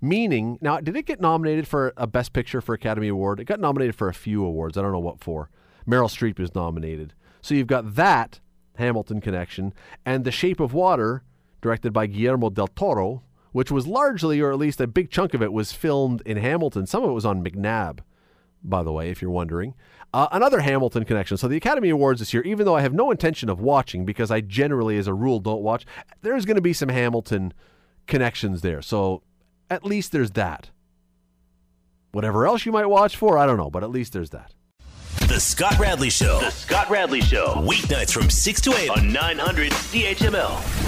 [0.00, 3.40] Meaning, now did it get nominated for a Best Picture for Academy Award?
[3.40, 4.76] It got nominated for a few awards.
[4.76, 5.50] I don't know what for.
[5.88, 7.14] Meryl Streep is nominated.
[7.40, 8.40] So you've got that
[8.76, 9.72] Hamilton connection
[10.04, 11.22] and The Shape of Water,
[11.64, 15.42] directed by Guillermo del Toro, which was largely, or at least a big chunk of
[15.42, 16.86] it, was filmed in Hamilton.
[16.86, 18.00] Some of it was on MacNab,
[18.62, 19.72] by the way, if you're wondering.
[20.12, 21.38] Uh, another Hamilton connection.
[21.38, 24.30] So the Academy Awards this year, even though I have no intention of watching because
[24.30, 25.86] I generally, as a rule, don't watch,
[26.20, 27.54] there's going to be some Hamilton
[28.06, 28.82] connections there.
[28.82, 29.22] So
[29.70, 30.68] at least there's that.
[32.12, 34.52] Whatever else you might watch for, I don't know, but at least there's that.
[35.28, 36.38] The Scott Radley Show.
[36.40, 37.54] The Scott Radley Show.
[37.66, 40.84] Weeknights from 6 to 8 on 900 CHML.